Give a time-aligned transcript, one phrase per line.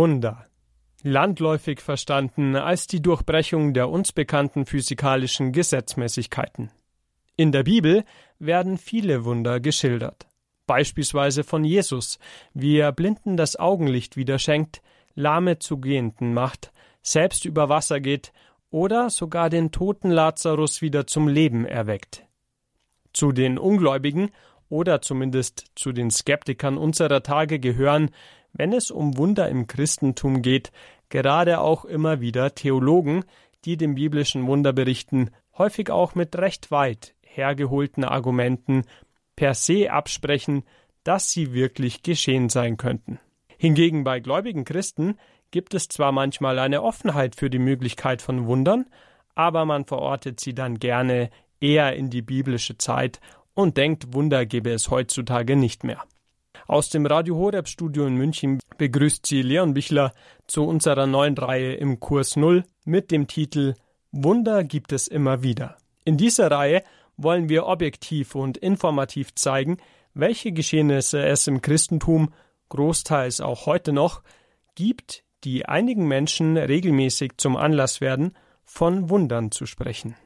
[0.00, 0.46] Wunder.
[1.02, 6.70] Landläufig verstanden als die Durchbrechung der uns bekannten physikalischen Gesetzmäßigkeiten.
[7.34, 8.04] In der Bibel
[8.38, 10.28] werden viele Wunder geschildert.
[10.68, 12.20] Beispielsweise von Jesus,
[12.54, 14.82] wie er Blinden das Augenlicht wieder schenkt,
[15.16, 16.70] Lahme zu Gehenden macht,
[17.02, 18.32] selbst über Wasser geht
[18.70, 22.24] oder sogar den toten Lazarus wieder zum Leben erweckt.
[23.12, 24.30] Zu den Ungläubigen
[24.68, 28.10] oder zumindest zu den Skeptikern unserer Tage gehören,
[28.58, 30.70] wenn es um Wunder im Christentum geht,
[31.08, 33.24] gerade auch immer wieder Theologen,
[33.64, 38.82] die dem biblischen Wunder berichten, häufig auch mit recht weit hergeholten Argumenten
[39.36, 40.64] per se absprechen,
[41.04, 43.20] dass sie wirklich geschehen sein könnten.
[43.56, 45.16] Hingegen bei gläubigen Christen
[45.50, 48.86] gibt es zwar manchmal eine Offenheit für die Möglichkeit von Wundern,
[49.34, 53.20] aber man verortet sie dann gerne eher in die biblische Zeit
[53.54, 56.02] und denkt, Wunder gebe es heutzutage nicht mehr.
[56.70, 60.12] Aus dem Radio Horeb Studio in München begrüßt sie Leon Bichler
[60.46, 63.74] zu unserer neuen Reihe im Kurs Null mit dem Titel
[64.12, 65.78] Wunder gibt es immer wieder.
[66.04, 66.82] In dieser Reihe
[67.16, 69.78] wollen wir objektiv und informativ zeigen,
[70.12, 72.34] welche Geschehnisse es im Christentum,
[72.68, 74.22] großteils auch heute noch,
[74.74, 80.16] gibt, die einigen Menschen regelmäßig zum Anlass werden, von Wundern zu sprechen.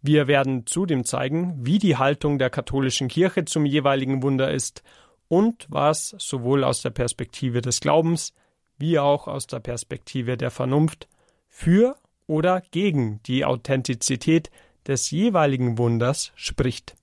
[0.00, 4.82] Wir werden zudem zeigen, wie die Haltung der katholischen Kirche zum jeweiligen Wunder ist
[5.28, 8.32] und was sowohl aus der Perspektive des Glaubens
[8.78, 11.08] wie auch aus der Perspektive der Vernunft
[11.48, 14.50] für oder gegen die Authentizität
[14.86, 16.94] des jeweiligen Wunders spricht.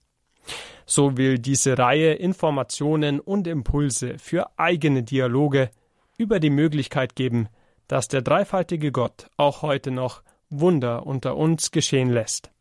[0.86, 5.72] So will diese Reihe Informationen und Impulse für eigene Dialoge
[6.18, 7.50] über die Möglichkeit geben,
[7.88, 12.52] dass der dreifaltige Gott auch heute noch Wunder unter uns geschehen lässt.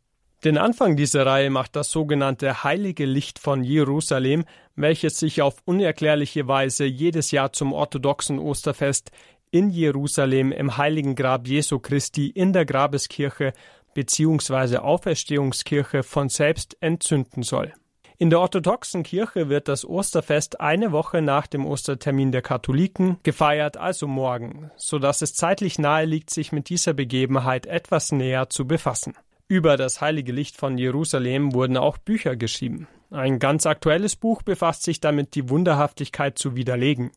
[0.44, 4.44] Den Anfang dieser Reihe macht das sogenannte Heilige Licht von Jerusalem,
[4.76, 9.10] welches sich auf unerklärliche Weise jedes Jahr zum orthodoxen Osterfest
[9.50, 13.54] in Jerusalem im heiligen Grab Jesu Christi in der Grabeskirche
[13.94, 14.76] bzw.
[14.78, 17.72] Auferstehungskirche von selbst entzünden soll.
[18.18, 23.78] In der orthodoxen Kirche wird das Osterfest eine Woche nach dem Ostertermin der Katholiken gefeiert,
[23.78, 28.66] also morgen, so dass es zeitlich nahe liegt, sich mit dieser Begebenheit etwas näher zu
[28.66, 29.14] befassen.
[29.46, 32.88] Über das heilige Licht von Jerusalem wurden auch Bücher geschrieben.
[33.10, 37.12] Ein ganz aktuelles Buch befasst sich damit, die Wunderhaftigkeit zu widerlegen.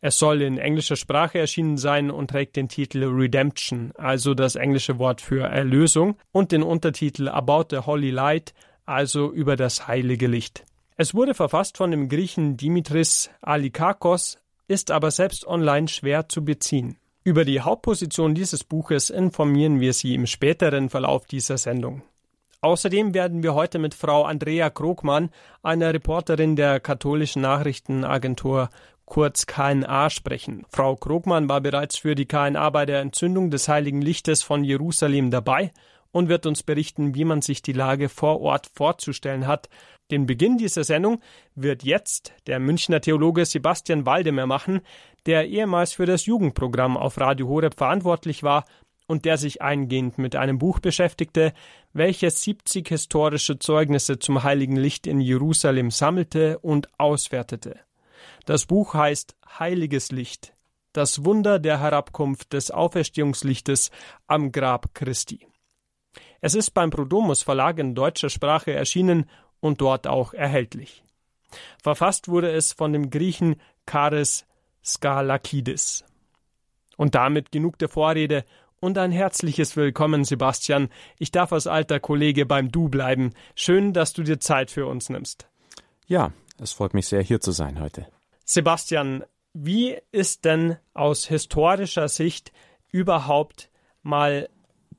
[0.00, 4.98] Es soll in englischer Sprache erschienen sein und trägt den Titel Redemption, also das englische
[4.98, 8.54] Wort für Erlösung, und den Untertitel About the Holy Light,
[8.86, 10.64] also über das heilige Licht.
[10.96, 14.38] Es wurde verfasst von dem Griechen Dimitris Alikakos,
[14.68, 16.96] ist aber selbst online schwer zu beziehen.
[17.24, 22.02] Über die Hauptposition dieses Buches informieren wir Sie im späteren Verlauf dieser Sendung.
[22.62, 25.30] Außerdem werden wir heute mit Frau Andrea Krogmann,
[25.62, 28.70] einer Reporterin der katholischen Nachrichtenagentur
[29.04, 30.64] kurz KNA sprechen.
[30.68, 35.30] Frau Krogmann war bereits für die KNA bei der Entzündung des heiligen Lichtes von Jerusalem
[35.30, 35.70] dabei
[36.12, 39.68] und wird uns berichten, wie man sich die Lage vor Ort vorzustellen hat.
[40.10, 41.20] Den Beginn dieser Sendung
[41.54, 44.82] wird jetzt der Münchner Theologe Sebastian Waldemer machen,
[45.26, 48.64] der ehemals für das Jugendprogramm auf Radio Horeb verantwortlich war
[49.06, 51.52] und der sich eingehend mit einem Buch beschäftigte,
[51.92, 57.80] welches 70 historische Zeugnisse zum heiligen Licht in Jerusalem sammelte und auswertete.
[58.46, 60.54] Das Buch heißt Heiliges Licht,
[60.92, 63.90] das Wunder der Herabkunft des Auferstehungslichtes
[64.26, 65.46] am Grab Christi.
[66.44, 69.30] Es ist beim Prodomus Verlag in deutscher Sprache erschienen
[69.60, 71.04] und dort auch erhältlich.
[71.80, 74.44] Verfasst wurde es von dem Griechen Charis
[74.84, 76.04] Skalakidis.
[76.96, 78.44] Und damit genug der Vorrede
[78.80, 80.88] und ein herzliches Willkommen, Sebastian.
[81.16, 83.34] Ich darf als alter Kollege beim Du bleiben.
[83.54, 85.46] Schön, dass du dir Zeit für uns nimmst.
[86.08, 88.08] Ja, es freut mich sehr, hier zu sein heute.
[88.44, 92.52] Sebastian, wie ist denn aus historischer Sicht
[92.90, 93.70] überhaupt
[94.02, 94.48] mal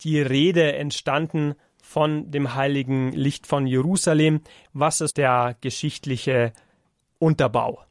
[0.01, 4.41] die Rede entstanden von dem heiligen Licht von Jerusalem?
[4.73, 6.53] Was ist der geschichtliche
[7.19, 7.83] Unterbau?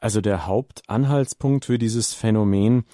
[0.00, 2.84] Also der Hauptanhaltspunkt für dieses Phänomen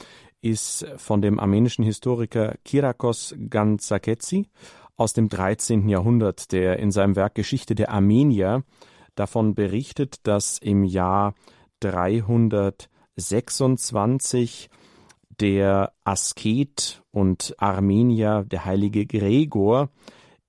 [0.41, 4.47] ist von dem armenischen Historiker Kirakos Ganzaketsi
[4.97, 5.89] aus dem 13.
[5.89, 8.63] Jahrhundert, der in seinem Werk Geschichte der Armenier
[9.15, 11.35] davon berichtet, dass im Jahr
[11.81, 14.69] 326
[15.41, 19.91] der Asket und Armenier, der heilige Gregor,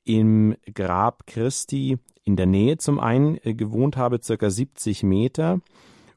[0.03, 5.61] im Grab Christi in der Nähe zum einen gewohnt habe, circa 70 Meter,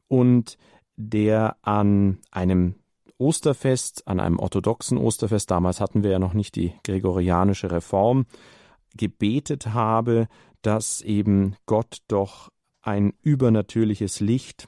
[0.07, 0.57] und
[0.95, 2.75] der an einem
[3.17, 8.25] Osterfest, an einem orthodoxen Osterfest, damals hatten wir ja noch nicht die gregorianische Reform,
[8.95, 10.27] gebetet habe,
[10.61, 14.67] dass eben Gott doch ein übernatürliches Licht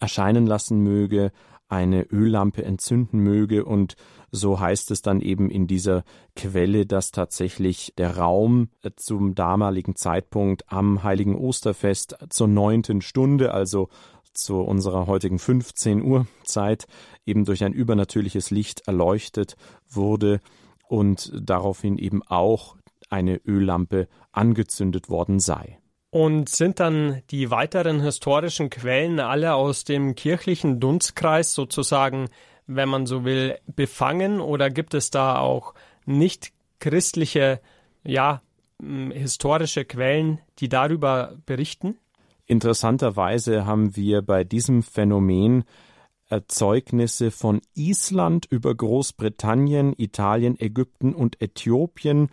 [0.00, 1.32] erscheinen lassen möge,
[1.74, 3.96] eine Öllampe entzünden möge und
[4.30, 6.04] so heißt es dann eben in dieser
[6.36, 13.52] Quelle, dass tatsächlich der Raum äh, zum damaligen Zeitpunkt am heiligen Osterfest zur neunten Stunde,
[13.52, 13.88] also
[14.32, 16.86] zu unserer heutigen 15 Uhr Zeit,
[17.26, 19.56] eben durch ein übernatürliches Licht erleuchtet
[19.88, 20.40] wurde
[20.88, 22.76] und daraufhin eben auch
[23.10, 25.78] eine Öllampe angezündet worden sei.
[26.14, 32.28] Und sind dann die weiteren historischen Quellen alle aus dem kirchlichen Dunstkreis sozusagen
[32.66, 35.74] wenn man so will, befangen oder gibt es da auch
[36.06, 37.60] nicht christliche,
[38.04, 38.40] ja,
[38.80, 41.96] historische Quellen, die darüber berichten?
[42.46, 45.64] Interessanterweise haben wir bei diesem Phänomen
[46.28, 52.28] Erzeugnisse von Island über Großbritannien, Italien, Ägypten und Äthiopien,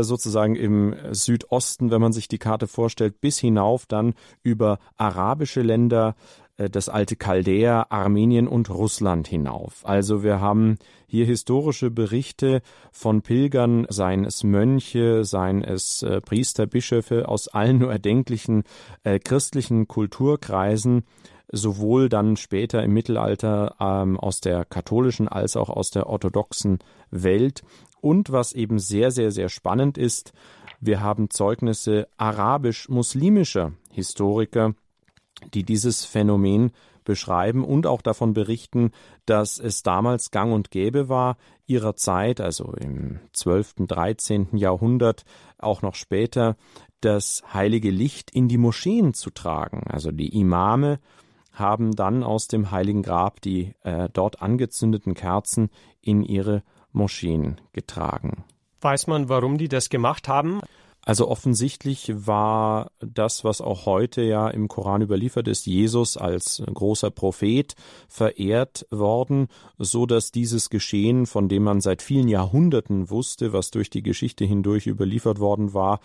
[0.00, 6.14] sozusagen im Südosten, wenn man sich die Karte vorstellt, bis hinauf dann über arabische Länder,
[6.58, 9.80] äh, das alte Chaldea, Armenien und Russland hinauf.
[9.84, 10.76] Also wir haben
[11.06, 12.60] hier historische Berichte
[12.92, 18.64] von Pilgern, seien es Mönche, seien es äh, Priester, Bischöfe aus allen nur erdenklichen
[19.04, 21.04] äh, christlichen Kulturkreisen,
[21.50, 26.78] sowohl dann später im Mittelalter ähm, aus der katholischen als auch aus der orthodoxen
[27.10, 27.62] Welt.
[28.00, 30.32] Und was eben sehr, sehr, sehr spannend ist,
[30.80, 34.74] wir haben Zeugnisse arabisch-muslimischer Historiker,
[35.54, 36.70] die dieses Phänomen
[37.04, 38.92] beschreiben und auch davon berichten,
[39.24, 41.36] dass es damals gang und gäbe war,
[41.66, 44.48] ihrer Zeit, also im 12., 13.
[44.52, 45.24] Jahrhundert,
[45.58, 46.56] auch noch später,
[47.00, 49.84] das heilige Licht in die Moscheen zu tragen.
[49.88, 51.00] Also die Imame
[51.52, 56.62] haben dann aus dem heiligen Grab die äh, dort angezündeten Kerzen in ihre
[56.92, 58.44] Moscheen getragen.
[58.80, 60.60] Weiß man, warum die das gemacht haben?
[61.08, 67.10] Also offensichtlich war das, was auch heute ja im Koran überliefert ist, Jesus als großer
[67.10, 67.74] Prophet
[68.08, 69.48] verehrt worden,
[69.78, 74.44] so dass dieses Geschehen, von dem man seit vielen Jahrhunderten wusste, was durch die Geschichte
[74.44, 76.00] hindurch überliefert worden war,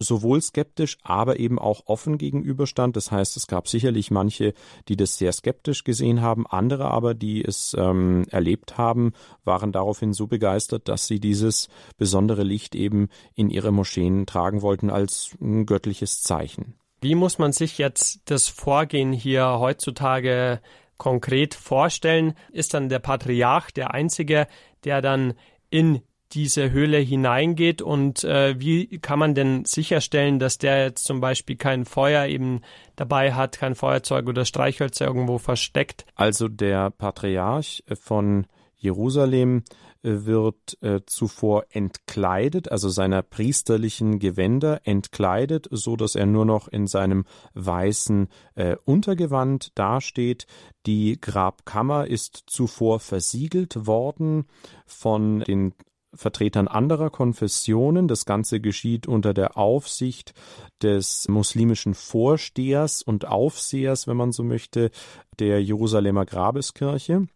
[0.00, 2.96] sowohl skeptisch, aber eben auch offen gegenüberstand.
[2.96, 4.54] Das heißt, es gab sicherlich manche,
[4.88, 9.12] die das sehr skeptisch gesehen haben, andere aber, die es ähm, erlebt haben,
[9.44, 11.68] waren daraufhin so begeistert, dass sie dieses
[11.98, 16.74] besondere Licht eben in ihre Moscheen tragen wollten als ein göttliches Zeichen.
[17.02, 20.60] Wie muss man sich jetzt das Vorgehen hier heutzutage
[20.98, 22.34] konkret vorstellen?
[22.52, 24.46] Ist dann der Patriarch der Einzige,
[24.84, 25.34] der dann
[25.70, 26.02] in
[26.32, 31.56] diese Höhle hineingeht und äh, wie kann man denn sicherstellen, dass der jetzt zum Beispiel
[31.56, 32.60] kein Feuer eben
[32.96, 36.06] dabei hat, kein Feuerzeug oder Streichhölzer irgendwo versteckt?
[36.14, 38.46] Also der Patriarch von
[38.76, 39.64] Jerusalem
[40.02, 46.68] äh, wird äh, zuvor entkleidet, also seiner priesterlichen Gewänder entkleidet, so dass er nur noch
[46.68, 50.46] in seinem weißen äh, Untergewand dasteht.
[50.86, 54.46] Die Grabkammer ist zuvor versiegelt worden
[54.86, 55.74] von den
[56.14, 58.08] Vertretern anderer Konfessionen.
[58.08, 60.34] Das Ganze geschieht unter der Aufsicht
[60.82, 64.90] des muslimischen Vorstehers und Aufsehers, wenn man so möchte,
[65.38, 67.26] der Jerusalemer Grabeskirche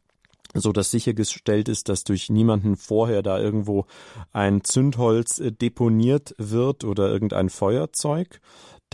[0.55, 3.87] so dass sichergestellt ist, dass durch niemanden vorher da irgendwo
[4.33, 8.41] ein Zündholz äh, deponiert wird oder irgendein Feuerzeug.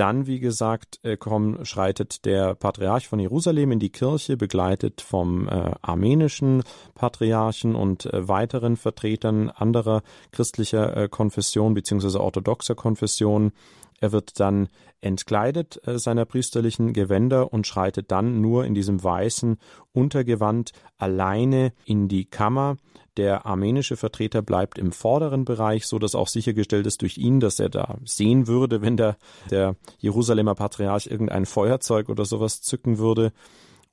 [0.01, 5.47] Dann, wie gesagt, äh, komm, schreitet der Patriarch von Jerusalem in die Kirche, begleitet vom
[5.47, 6.63] äh, armenischen
[6.95, 10.01] Patriarchen und äh, weiteren Vertretern anderer
[10.33, 12.17] christlicher äh, Konfession bzw.
[12.17, 13.53] orthodoxer Konfession.
[14.01, 14.69] Er wird dann
[15.03, 19.59] entkleidet äh, seiner priesterlichen Gewänder und schreitet dann nur in diesem weißen
[19.93, 22.77] Untergewand alleine in die Kammer.
[23.17, 27.61] Der armenische Vertreter bleibt im vorderen Bereich, so dass auch sichergestellt ist durch ihn, dass
[27.61, 29.17] er da sehen würde, wenn der,
[29.51, 33.33] der Jerusalemer Patriarch irgendein Feuerzeug oder sowas zücken würde.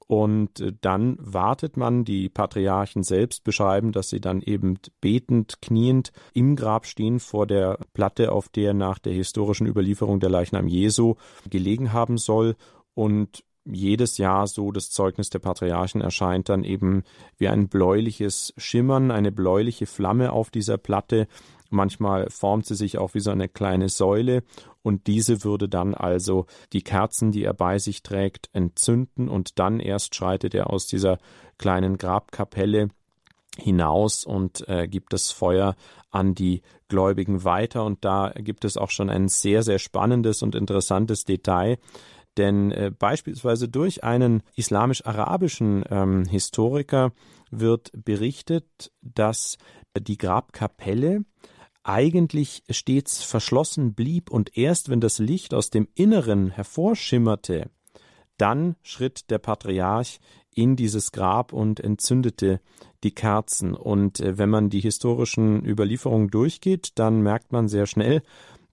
[0.07, 6.11] Und äh, dann wartet man, die Patriarchen selbst beschreiben, dass sie dann eben betend, kniend
[6.33, 11.15] im Grab stehen vor der Platte, auf der nach der historischen Überlieferung der Leichnam Jesu
[11.49, 12.55] gelegen haben soll.
[12.93, 17.03] Und jedes Jahr so das Zeugnis der Patriarchen erscheint dann eben
[17.37, 21.27] wie ein bläuliches Schimmern, eine bläuliche Flamme auf dieser Platte.
[21.69, 24.43] Manchmal formt sie sich auch wie so eine kleine Säule
[24.87, 29.79] und diese würde dann also die Kerzen, die er bei sich trägt, entzünden und dann
[29.81, 31.17] erst schreitet er aus dieser
[31.57, 32.87] kleinen Grabkapelle
[33.57, 35.75] hinaus und äh, gibt das Feuer
[36.09, 37.83] an die Gläubigen weiter.
[37.83, 41.77] Und da gibt es auch schon ein sehr, sehr spannendes und interessantes Detail.
[42.37, 47.11] Denn äh, beispielsweise durch einen islamisch-arabischen ähm, Historiker
[47.49, 49.57] wird berichtet, dass
[49.99, 51.25] die Grabkapelle
[51.87, 57.69] eigentlich stets verschlossen blieb und erst wenn das Licht aus dem Inneren hervorschimmerte,
[58.37, 60.19] dann schritt der Patriarch
[60.53, 62.61] in dieses Grab und entzündete
[63.03, 63.73] die Kerzen.
[63.73, 68.23] Und äh, wenn man die historischen Überlieferungen durchgeht, dann merkt man sehr schnell,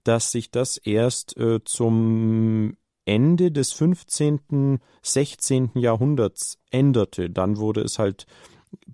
[0.03, 5.71] dass sich das erst äh, zum Ende des 15., 16.
[5.75, 7.29] Jahrhunderts änderte.
[7.29, 8.25] Dann wurde es halt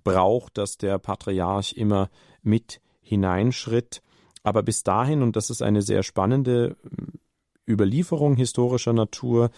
[0.04, 2.10] Brauch, dass der Patriarch immer
[2.42, 4.02] mit hineinschritt.
[4.42, 6.76] Aber bis dahin, und das ist eine sehr spannende
[7.66, 9.50] Überlieferung historischer Natur,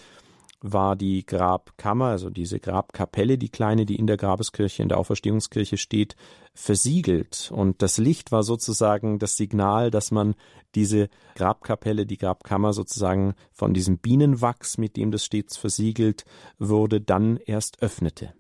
[0.67, 5.77] war die Grabkammer, also diese Grabkapelle, die kleine, die in der Grabeskirche, in der Auferstehungskirche
[5.77, 6.17] steht,
[6.55, 7.51] versiegelt.
[7.55, 10.35] Und das Licht war sozusagen das Signal, dass man
[10.75, 16.25] diese Grabkapelle, die Grabkammer sozusagen von diesem Bienenwachs, mit dem das stets versiegelt
[16.59, 18.33] wurde, dann erst öffnete.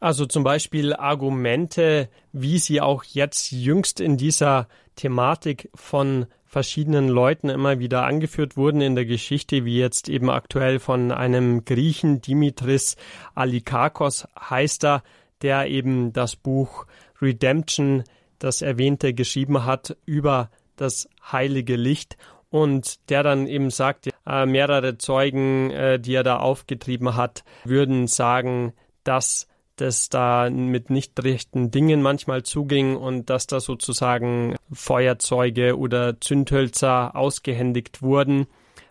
[0.00, 7.48] Also zum Beispiel Argumente, wie sie auch jetzt jüngst in dieser Thematik von verschiedenen Leuten
[7.48, 12.96] immer wieder angeführt wurden in der Geschichte, wie jetzt eben aktuell von einem Griechen, Dimitris
[13.34, 15.02] Alikakos heißt er,
[15.42, 16.86] der eben das Buch
[17.20, 18.04] Redemption,
[18.38, 22.16] das erwähnte, geschrieben hat über das heilige Licht
[22.50, 28.06] und der dann eben sagt, äh, mehrere Zeugen, äh, die er da aufgetrieben hat, würden
[28.06, 28.72] sagen,
[29.04, 29.48] dass
[29.80, 37.16] das da mit nicht rechten Dingen manchmal zuging und dass da sozusagen Feuerzeuge oder Zündhölzer
[37.16, 38.46] ausgehändigt wurden.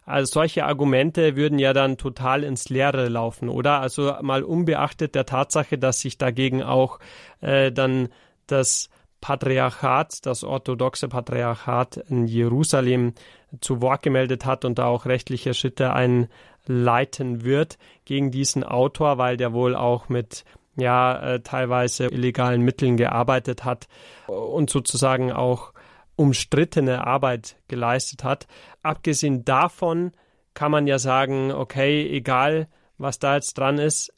[0.05, 3.81] Also solche Argumente würden ja dann total ins Leere laufen, oder?
[3.81, 6.99] Also mal unbeachtet der Tatsache, dass sich dagegen auch
[7.41, 8.07] äh, dann
[8.47, 8.89] das
[9.19, 13.13] Patriarchat, das orthodoxe Patriarchat in Jerusalem
[13.59, 19.35] zu Wort gemeldet hat und da auch rechtliche Schritte einleiten wird gegen diesen Autor, weil
[19.35, 20.45] der wohl auch mit
[20.79, 23.87] ja äh, teilweise illegalen Mitteln gearbeitet hat
[24.27, 25.73] und sozusagen auch
[26.15, 28.47] umstrittene Arbeit geleistet hat.
[28.81, 30.11] Abgesehen davon
[30.53, 32.67] kann man ja sagen, okay, egal
[32.97, 34.13] was da jetzt dran ist,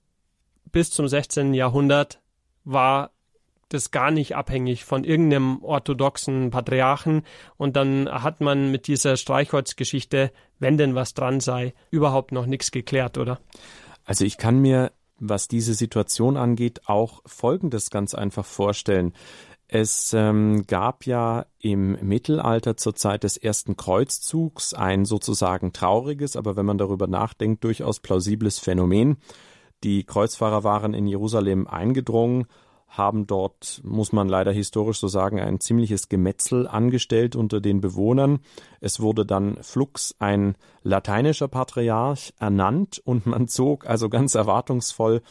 [0.72, 1.54] bis zum 16.
[1.54, 2.22] Jahrhundert
[2.64, 3.12] war
[3.70, 7.24] das gar nicht abhängig von irgendeinem orthodoxen Patriarchen
[7.58, 12.72] und dann hat man mit dieser Streichholzgeschichte, wenn denn was dran sei, überhaupt noch nichts
[12.72, 13.40] geklärt, oder?
[14.06, 19.14] Also ich kann mir was diese Situation angeht, auch Folgendes ganz einfach vorstellen.
[19.68, 26.56] Es ähm, gab ja im Mittelalter zur Zeit des ersten Kreuzzugs ein sozusagen trauriges, aber
[26.56, 29.18] wenn man darüber nachdenkt, durchaus plausibles Phänomen.
[29.84, 32.48] Die Kreuzfahrer waren in Jerusalem eingedrungen
[32.90, 38.40] haben dort, muss man leider historisch so sagen, ein ziemliches Gemetzel angestellt unter den Bewohnern.
[38.82, 45.22] Es wurde dann flugs ein lateinischer Patriarch ernannt und man zog also ganz erwartungsvoll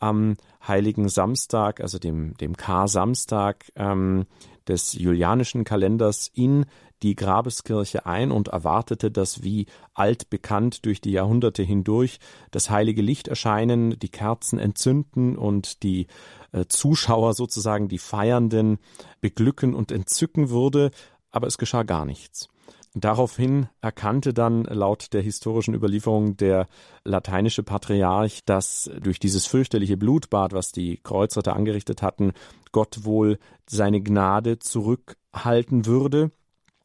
[0.00, 4.26] am Heiligen Samstag, also dem, dem Kar-Samstag ähm,
[4.66, 6.66] des julianischen Kalenders in
[7.04, 12.18] die Grabeskirche ein und erwartete, dass wie altbekannt durch die Jahrhunderte hindurch
[12.50, 16.06] das heilige Licht erscheinen, die Kerzen entzünden und die
[16.52, 18.78] äh, Zuschauer sozusagen die Feiernden
[19.20, 20.90] beglücken und entzücken würde,
[21.30, 22.48] aber es geschah gar nichts.
[22.94, 26.68] Daraufhin erkannte dann laut der historischen Überlieferung der
[27.02, 32.32] lateinische Patriarch, dass durch dieses fürchterliche Blutbad, was die Kreuzritter angerichtet hatten,
[32.72, 36.30] Gott wohl seine Gnade zurückhalten würde.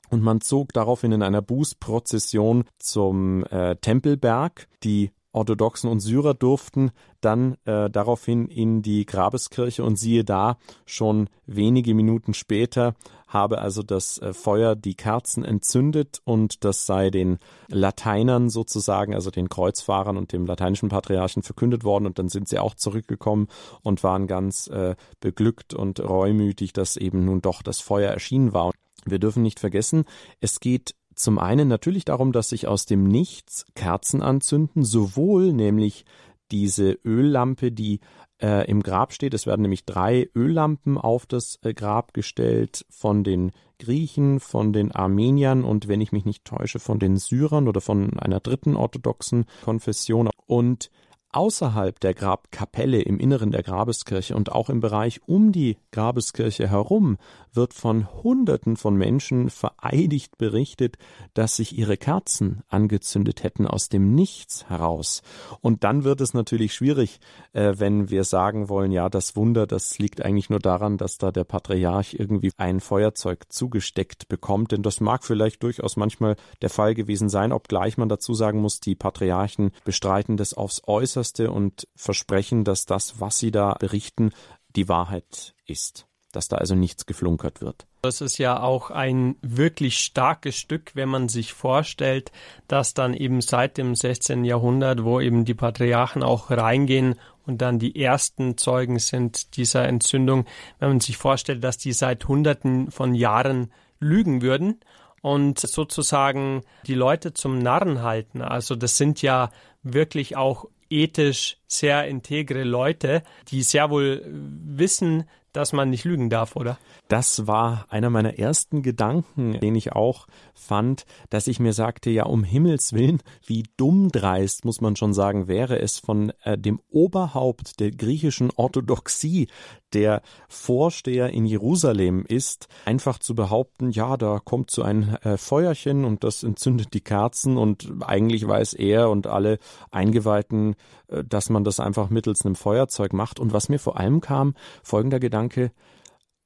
[0.10, 4.68] Und man zog daraufhin in einer Bußprozession zum äh, Tempelberg.
[4.84, 11.30] Die Orthodoxen und Syrer durften dann äh, daraufhin in die Grabeskirche und siehe da, schon
[11.46, 12.96] wenige Minuten später
[13.30, 17.38] habe also das äh, Feuer die Kerzen entzündet und das sei den
[17.68, 22.60] Lateinern sozusagen, also den Kreuzfahrern und dem lateinischen Patriarchen verkündet worden und dann sind sie
[22.60, 23.48] auch zurückgekommen
[23.84, 28.72] und waren ganz äh, beglückt und reumütig, dass eben nun doch das Feuer erschienen war.
[29.06, 30.06] Wir dürfen nicht vergessen,
[30.39, 36.06] es geht zum einen natürlich darum, dass sich aus dem Nichts Kerzen anzünden, sowohl nämlich
[36.51, 38.00] diese Öllampe, die
[38.41, 39.34] äh, im Grab steht.
[39.34, 44.91] Es werden nämlich drei Öllampen auf das äh, Grab gestellt von den Griechen, von den
[44.91, 49.46] Armeniern und wenn ich mich nicht täusche, von den Syrern oder von einer dritten orthodoxen
[49.63, 50.29] Konfession.
[50.48, 50.89] Und
[51.32, 57.18] Außerhalb der Grabkapelle im Inneren der Grabeskirche und auch im Bereich um die Grabeskirche herum
[57.53, 60.98] wird von Hunderten von Menschen vereidigt berichtet,
[61.34, 65.22] dass sich ihre Kerzen angezündet hätten aus dem Nichts heraus.
[65.62, 67.20] Und dann wird es natürlich schwierig,
[67.53, 71.32] äh, wenn wir sagen wollen, ja, das Wunder, das liegt eigentlich nur daran, dass da
[71.32, 76.94] der Patriarch irgendwie ein Feuerzeug zugesteckt bekommt, denn das mag vielleicht durchaus manchmal der Fall
[76.96, 82.63] gewesen sein, obgleich man dazu sagen muss, die Patriarchen bestreiten das aufs Äußerste und versprechen,
[82.63, 84.32] dass das, was sie da berichten,
[84.75, 86.09] die Wahrheit ist.
[86.31, 87.88] Dass da also nichts geflunkert wird.
[88.01, 92.31] Das ist ja auch ein wirklich starkes Stück, wenn man sich vorstellt,
[92.67, 94.45] dass dann eben seit dem 16.
[94.45, 100.45] Jahrhundert, wo eben die Patriarchen auch reingehen und dann die ersten Zeugen sind dieser Entzündung,
[100.77, 104.79] wenn man sich vorstellt, dass die seit Hunderten von Jahren lügen würden
[105.21, 108.41] und sozusagen die Leute zum Narren halten.
[108.41, 109.51] Also das sind ja
[109.83, 116.56] wirklich auch ethisch sehr integre Leute, die sehr wohl wissen, dass man nicht lügen darf,
[116.56, 116.77] oder?
[117.08, 122.25] Das war einer meiner ersten Gedanken, den ich auch fand, dass ich mir sagte, ja,
[122.25, 127.79] um Himmels Willen, wie dummdreist, muss man schon sagen, wäre es von äh, dem Oberhaupt
[127.79, 129.48] der griechischen Orthodoxie,
[129.93, 136.05] der Vorsteher in Jerusalem ist, einfach zu behaupten, ja, da kommt so ein äh, Feuerchen
[136.05, 139.60] und das entzündet die Kerzen und eigentlich weiß er und alle
[139.91, 140.75] Eingeweihten,
[141.08, 143.39] äh, dass man das einfach mittels einem Feuerzeug macht.
[143.39, 145.72] Und was mir vor allem kam, folgender Gedanke,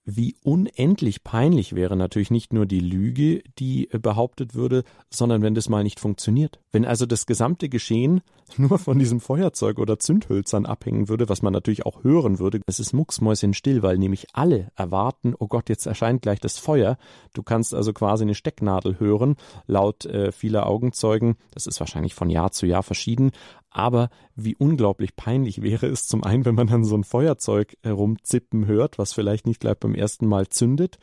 [0.05, 5.55] wie unendlich peinlich wäre natürlich nicht nur die Lüge, die äh, behauptet würde, sondern wenn
[5.55, 6.59] das mal nicht funktioniert.
[6.71, 8.21] Wenn also das gesamte Geschehen
[8.57, 12.79] nur von diesem Feuerzeug oder Zündhölzern abhängen würde, was man natürlich auch hören würde, es
[12.79, 16.97] ist mucksmäuschenstill, weil nämlich alle erwarten, oh Gott, jetzt erscheint gleich das Feuer.
[17.33, 21.37] Du kannst also quasi eine Stecknadel hören, laut äh, vieler Augenzeugen.
[21.51, 23.31] Das ist wahrscheinlich von Jahr zu Jahr verschieden,
[23.73, 28.65] aber wie unglaublich peinlich wäre es zum einen, wenn man dann so ein Feuerzeug herumzippen
[28.65, 30.97] hört, was vielleicht nicht gleich beim ersten Mal zündet.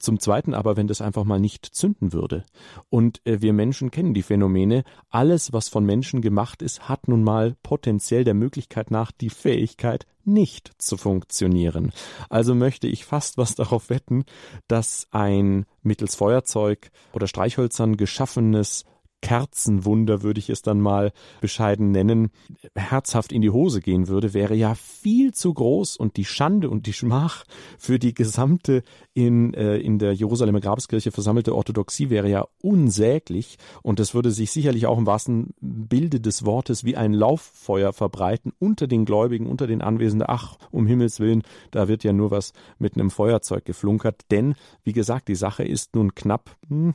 [0.00, 2.44] Zum Zweiten aber, wenn das einfach mal nicht zünden würde.
[2.90, 4.82] Und äh, wir Menschen kennen die Phänomene.
[5.08, 10.06] Alles, was von Menschen gemacht ist, hat nun mal potenziell der Möglichkeit nach die Fähigkeit,
[10.24, 11.92] nicht zu funktionieren.
[12.28, 14.24] Also möchte ich fast was darauf wetten,
[14.66, 18.84] dass ein mittels Feuerzeug oder Streichhölzern geschaffenes
[19.24, 22.30] Kerzenwunder, würde ich es dann mal bescheiden nennen,
[22.74, 26.84] herzhaft in die Hose gehen würde, wäre ja viel zu groß und die Schande und
[26.84, 27.44] die Schmach
[27.78, 28.82] für die gesamte
[29.14, 34.50] in, äh, in der Jerusalemer Grabeskirche versammelte Orthodoxie wäre ja unsäglich und es würde sich
[34.50, 39.66] sicherlich auch im wahrsten Bilde des Wortes wie ein Lauffeuer verbreiten unter den Gläubigen, unter
[39.66, 40.28] den Anwesenden.
[40.28, 44.92] Ach, um Himmels Willen, da wird ja nur was mit einem Feuerzeug geflunkert, denn, wie
[44.92, 46.94] gesagt, die Sache ist nun knapp, hm,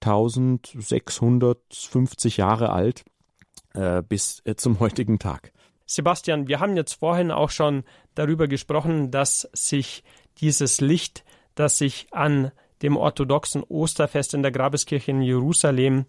[0.00, 3.04] 1650 Jahre alt
[3.74, 5.52] äh, bis äh, zum heutigen Tag.
[5.86, 7.84] Sebastian, wir haben jetzt vorhin auch schon
[8.14, 10.04] darüber gesprochen, dass sich
[10.38, 16.06] dieses Licht, das sich an dem orthodoxen Osterfest in der Grabeskirche in Jerusalem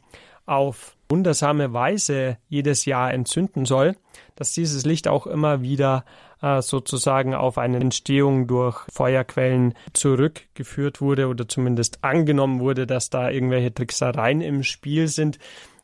[0.51, 3.95] auf wundersame Weise jedes Jahr entzünden soll,
[4.35, 6.03] dass dieses Licht auch immer wieder
[6.41, 13.29] äh, sozusagen auf eine Entstehung durch Feuerquellen zurückgeführt wurde oder zumindest angenommen wurde, dass da
[13.29, 15.39] irgendwelche Tricksereien im Spiel sind.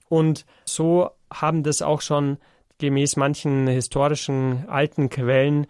[0.09, 2.37] Und so haben das auch schon
[2.77, 5.67] gemäß manchen historischen alten Quellen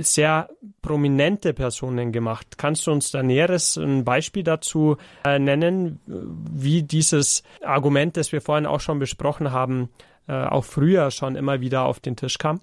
[0.00, 0.48] sehr
[0.82, 2.58] prominente Personen gemacht.
[2.58, 8.40] Kannst du uns da näheres ein Beispiel dazu äh, nennen, wie dieses Argument, das wir
[8.40, 9.88] vorhin auch schon besprochen haben,
[10.26, 12.60] äh, auch früher schon immer wieder auf den Tisch kam?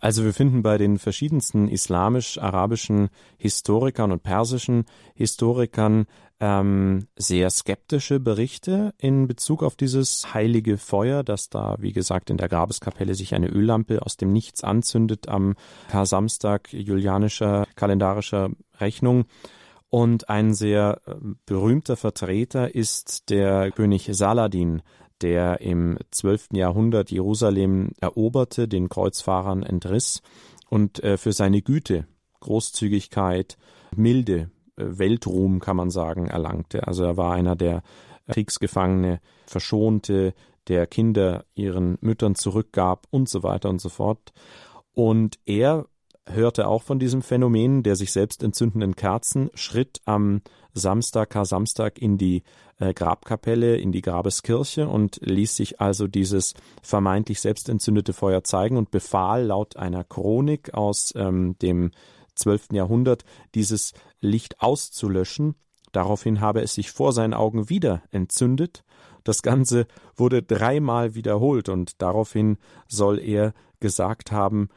[0.00, 4.84] Also wir finden bei den verschiedensten islamisch-arabischen Historikern und persischen
[5.14, 6.06] Historikern
[6.40, 12.38] ähm, sehr skeptische Berichte in Bezug auf dieses heilige Feuer, das da, wie gesagt, in
[12.38, 15.54] der Grabeskapelle sich eine Öllampe aus dem Nichts anzündet am
[15.90, 18.50] Kar-Samstag julianischer kalendarischer
[18.80, 19.26] Rechnung.
[19.90, 21.14] Und ein sehr äh,
[21.46, 24.82] berühmter Vertreter ist der König Saladin,
[25.20, 26.50] der im 12.
[26.52, 30.22] Jahrhundert Jerusalem eroberte, den Kreuzfahrern entriss
[30.70, 32.06] und äh, für seine Güte,
[32.40, 33.58] Großzügigkeit,
[33.94, 34.50] Milde,
[34.80, 36.86] Weltruhm kann man sagen, erlangte.
[36.86, 37.82] Also er war einer, der
[38.28, 40.34] Kriegsgefangene verschonte,
[40.68, 44.32] der Kinder ihren Müttern zurückgab und so weiter und so fort.
[44.94, 45.86] Und er
[46.26, 52.16] hörte auch von diesem Phänomen der sich selbst entzündenden Kerzen, schritt am Samstag, Kar-Samstag in
[52.16, 52.42] die
[52.78, 58.76] äh, Grabkapelle, in die Grabeskirche und ließ sich also dieses vermeintlich selbst entzündete Feuer zeigen
[58.76, 61.90] und befahl laut einer Chronik aus ähm, dem
[62.36, 62.68] 12.
[62.72, 65.54] Jahrhundert, dieses Licht auszulöschen.
[65.92, 68.84] Daraufhin habe es sich vor seinen Augen wieder entzündet.
[69.24, 74.68] Das Ganze wurde dreimal wiederholt und daraufhin soll er gesagt haben,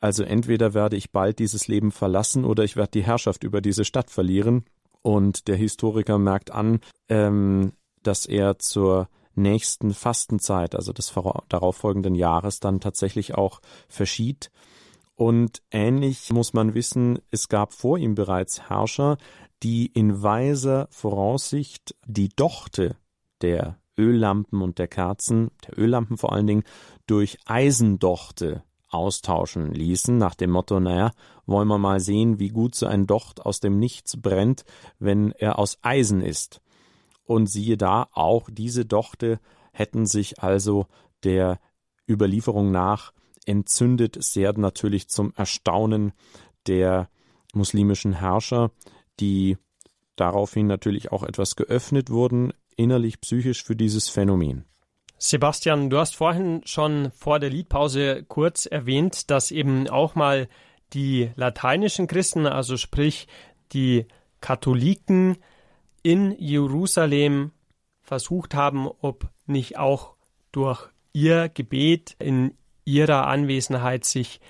[0.00, 3.84] also entweder werde ich bald dieses Leben verlassen oder ich werde die Herrschaft über diese
[3.84, 4.64] Stadt verlieren.
[5.02, 7.72] Und der Historiker merkt an, ähm,
[8.02, 11.12] dass er zur nächsten Fastenzeit, also des
[11.48, 14.50] darauffolgenden Jahres, dann tatsächlich auch verschied.
[15.18, 19.18] Und ähnlich muss man wissen, es gab vor ihm bereits Herrscher,
[19.64, 22.94] die in weiser Voraussicht die Dochte
[23.42, 26.62] der Öllampen und der Kerzen, der Öllampen vor allen Dingen,
[27.08, 31.10] durch Eisendochte austauschen ließen, nach dem Motto, naja,
[31.46, 34.64] wollen wir mal sehen, wie gut so ein Docht aus dem Nichts brennt,
[35.00, 36.60] wenn er aus Eisen ist.
[37.24, 39.40] Und siehe da, auch diese Dochte
[39.72, 40.86] hätten sich also
[41.24, 41.58] der
[42.08, 43.12] Überlieferung nach
[43.48, 46.12] entzündet, sehr natürlich zum Erstaunen
[46.66, 47.08] der
[47.54, 48.70] muslimischen Herrscher,
[49.20, 49.56] die
[50.16, 54.64] daraufhin natürlich auch etwas geöffnet wurden, innerlich psychisch für dieses Phänomen.
[55.18, 60.48] Sebastian, du hast vorhin schon vor der Liedpause kurz erwähnt, dass eben auch mal
[60.92, 63.26] die lateinischen Christen, also sprich
[63.72, 64.06] die
[64.40, 65.38] Katholiken
[66.02, 67.50] in Jerusalem
[68.00, 70.14] versucht haben, ob nicht auch
[70.52, 72.54] durch ihr Gebet in
[72.88, 74.40] ihrer Anwesenheit sich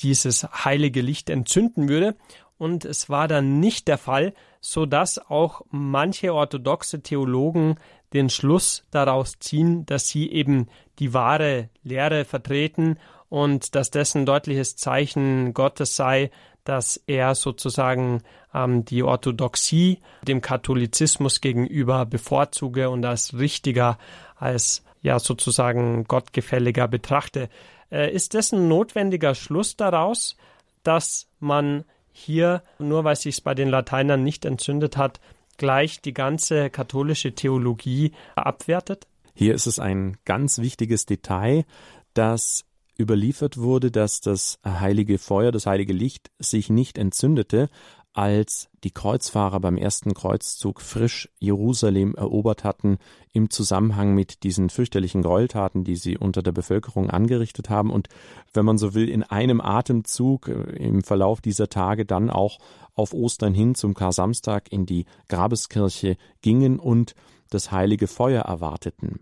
[0.00, 2.16] dieses heilige Licht entzünden würde.
[2.58, 7.76] Und es war dann nicht der Fall, so dass auch manche orthodoxe Theologen
[8.12, 10.68] den Schluss daraus ziehen, dass sie eben
[10.98, 16.30] die wahre Lehre vertreten und dass dessen deutliches Zeichen Gottes sei,
[16.64, 18.22] dass er sozusagen
[18.54, 23.98] ähm, die Orthodoxie dem Katholizismus gegenüber bevorzuge und als richtiger,
[24.36, 27.48] als ja sozusagen gottgefälliger betrachte.
[27.90, 30.36] Äh, ist das ein notwendiger Schluss daraus,
[30.82, 35.20] dass man hier, nur weil sich bei den Lateinern nicht entzündet hat,
[35.56, 39.06] gleich die ganze katholische Theologie abwertet?
[39.34, 41.64] Hier ist es ein ganz wichtiges Detail,
[42.14, 42.64] dass
[42.98, 47.70] überliefert wurde, dass das heilige Feuer, das heilige Licht sich nicht entzündete,
[48.14, 52.98] als die Kreuzfahrer beim ersten Kreuzzug frisch Jerusalem erobert hatten
[53.32, 58.08] im Zusammenhang mit diesen fürchterlichen Gräueltaten, die sie unter der Bevölkerung angerichtet haben und
[58.52, 62.58] wenn man so will, in einem Atemzug äh, im Verlauf dieser Tage dann auch
[62.94, 67.14] auf Ostern hin zum Kar-Samstag in die Grabeskirche gingen und
[67.48, 69.20] das heilige Feuer erwarteten.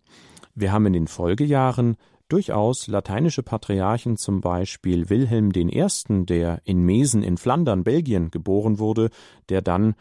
[0.55, 1.97] Wir haben in den Folgejahren
[2.33, 5.87] durchaus lateinische Patriarchen, zum Beispiel Wilhelm I.,
[6.25, 9.11] der in Mesen in Flandern, Belgien geboren wurde,
[9.49, 9.95] der dann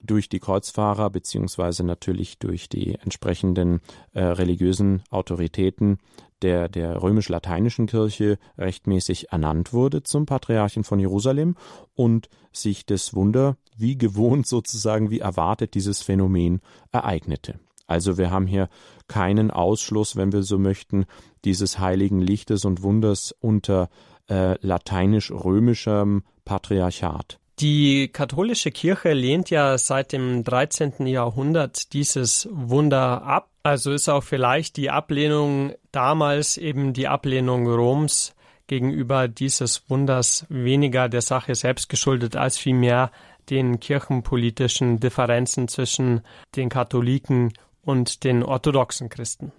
[0.00, 3.80] durch die Kreuzfahrer beziehungsweise natürlich durch die entsprechenden
[4.12, 5.98] äh, religiösen Autoritäten
[6.42, 11.56] der, der römisch-lateinischen Kirche rechtmäßig ernannt wurde zum Patriarchen von Jerusalem
[11.94, 16.60] und sich das Wunder wie gewohnt sozusagen wie erwartet dieses Phänomen
[16.92, 17.58] ereignete.
[17.86, 18.68] Also wir haben hier
[19.08, 21.06] keinen Ausschluss, wenn wir so möchten,
[21.44, 23.88] dieses heiligen Lichtes und Wunders unter
[24.28, 27.38] äh, lateinisch-römischem Patriarchat.
[27.58, 31.06] Die katholische Kirche lehnt ja seit dem 13.
[31.06, 33.48] Jahrhundert dieses Wunder ab.
[33.62, 38.34] Also ist auch vielleicht die Ablehnung damals eben die Ablehnung Roms
[38.66, 43.10] gegenüber dieses Wunders weniger der Sache selbst geschuldet als vielmehr
[43.48, 46.22] den kirchenpolitischen Differenzen zwischen
[46.56, 47.52] den Katholiken
[47.86, 49.52] und den orthodoxen Christen.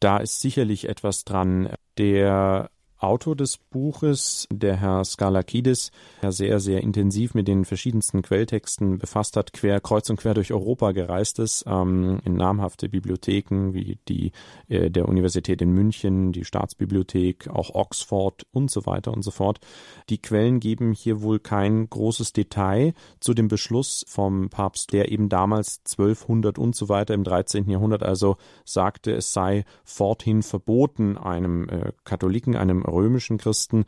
[0.00, 1.70] Da ist sicherlich etwas dran.
[1.96, 2.70] Der
[3.04, 5.90] Autor des Buches, der Herr Skalakidis,
[6.22, 10.52] der sehr, sehr intensiv mit den verschiedensten Quelltexten befasst hat, quer, kreuz und quer durch
[10.52, 14.32] Europa gereist ist, ähm, in namhafte Bibliotheken wie die
[14.68, 19.60] äh, der Universität in München, die Staatsbibliothek, auch Oxford und so weiter und so fort.
[20.08, 25.28] Die Quellen geben hier wohl kein großes Detail zu dem Beschluss vom Papst, der eben
[25.28, 27.68] damals 1200 und so weiter im 13.
[27.68, 33.84] Jahrhundert also sagte, es sei forthin verboten, einem äh, Katholiken, einem römischen Christen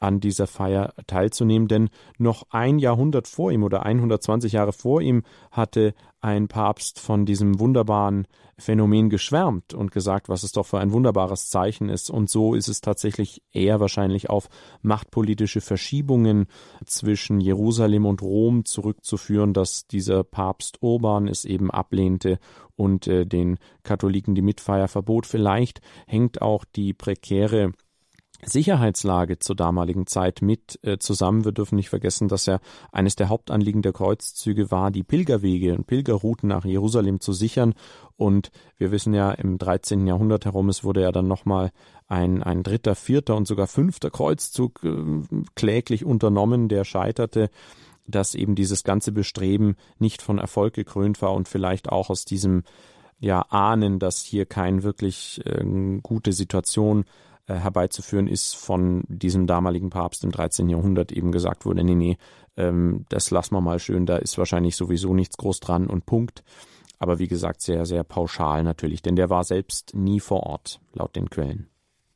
[0.00, 5.22] an dieser Feier teilzunehmen, denn noch ein Jahrhundert vor ihm oder 120 Jahre vor ihm
[5.50, 8.26] hatte ein Papst von diesem wunderbaren
[8.58, 12.10] Phänomen geschwärmt und gesagt, was es doch für ein wunderbares Zeichen ist.
[12.10, 14.48] Und so ist es tatsächlich eher wahrscheinlich auf
[14.82, 16.46] machtpolitische Verschiebungen
[16.84, 22.38] zwischen Jerusalem und Rom zurückzuführen, dass dieser Papst Urban es eben ablehnte
[22.76, 25.26] und äh, den Katholiken die Mitfeier verbot.
[25.26, 27.72] Vielleicht hängt auch die prekäre
[28.44, 31.44] Sicherheitslage zur damaligen Zeit mit äh, zusammen.
[31.44, 32.60] Wir dürfen nicht vergessen, dass ja
[32.92, 37.74] eines der Hauptanliegen der Kreuzzüge war, die Pilgerwege und Pilgerrouten nach Jerusalem zu sichern.
[38.16, 40.06] Und wir wissen ja, im 13.
[40.06, 41.70] Jahrhundert herum, es wurde ja dann nochmal
[42.08, 44.96] ein, ein dritter, vierter und sogar fünfter Kreuzzug äh,
[45.54, 47.50] kläglich unternommen, der scheiterte
[48.06, 52.64] dass eben dieses ganze Bestreben nicht von Erfolg gekrönt war und vielleicht auch aus diesem
[53.20, 55.62] ja ahnen, dass hier kein wirklich äh,
[56.02, 57.04] gute Situation
[57.46, 60.68] äh, herbeizuführen ist von diesem damaligen Papst im 13.
[60.68, 62.16] Jahrhundert eben gesagt wurde, nee, nee,
[62.56, 66.42] ähm, das lassen wir mal schön, da ist wahrscheinlich sowieso nichts groß dran und Punkt.
[66.98, 71.16] Aber wie gesagt, sehr, sehr pauschal natürlich, denn der war selbst nie vor Ort, laut
[71.16, 71.70] den Quellen.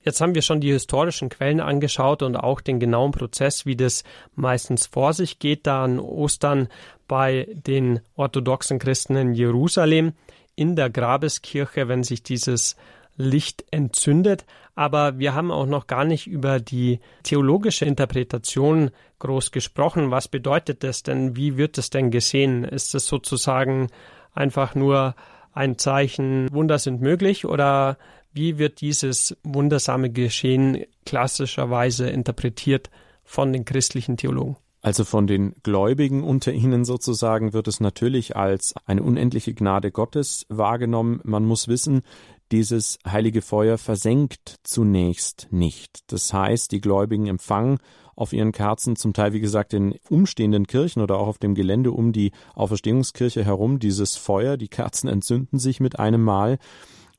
[0.04, 4.04] Jetzt haben wir schon die historischen Quellen angeschaut und auch den genauen Prozess, wie das
[4.34, 6.68] meistens vor sich geht, da an Ostern
[7.08, 10.12] bei den orthodoxen Christen in Jerusalem
[10.56, 12.76] in der Grabeskirche, wenn sich dieses
[13.16, 14.44] Licht entzündet.
[14.74, 20.10] Aber wir haben auch noch gar nicht über die theologische Interpretation groß gesprochen.
[20.10, 21.36] Was bedeutet das denn?
[21.36, 22.64] Wie wird es denn gesehen?
[22.64, 23.88] Ist es sozusagen
[24.32, 25.14] einfach nur
[25.52, 27.96] ein Zeichen, Wunder sind möglich oder
[28.32, 32.90] wie wird dieses wundersame Geschehen klassischerweise interpretiert
[33.22, 34.56] von den christlichen Theologen?
[34.84, 40.44] Also von den Gläubigen unter ihnen sozusagen wird es natürlich als eine unendliche Gnade Gottes
[40.50, 41.20] wahrgenommen.
[41.24, 42.02] Man muss wissen,
[42.54, 46.04] dieses heilige Feuer versenkt zunächst nicht.
[46.12, 47.78] Das heißt, die Gläubigen empfangen
[48.14, 51.90] auf ihren Kerzen, zum Teil wie gesagt in umstehenden Kirchen oder auch auf dem Gelände
[51.90, 54.56] um die Auferstehungskirche herum, dieses Feuer.
[54.56, 56.58] Die Kerzen entzünden sich mit einem Mal.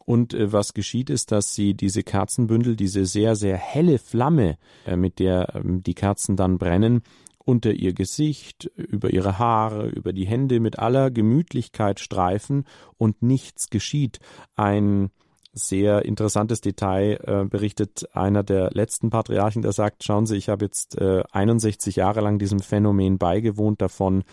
[0.05, 4.95] Und äh, was geschieht ist, dass sie diese Kerzenbündel, diese sehr, sehr helle Flamme, äh,
[4.95, 7.01] mit der ähm, die Kerzen dann brennen,
[7.39, 12.63] unter ihr Gesicht, über ihre Haare, über die Hände mit aller Gemütlichkeit streifen
[12.97, 14.19] und nichts geschieht.
[14.55, 15.09] Ein
[15.55, 20.65] sehr interessantes Detail äh, berichtet einer der letzten Patriarchen, der sagt, schauen Sie, ich habe
[20.65, 24.23] jetzt äh, 61 Jahre lang diesem Phänomen beigewohnt, davon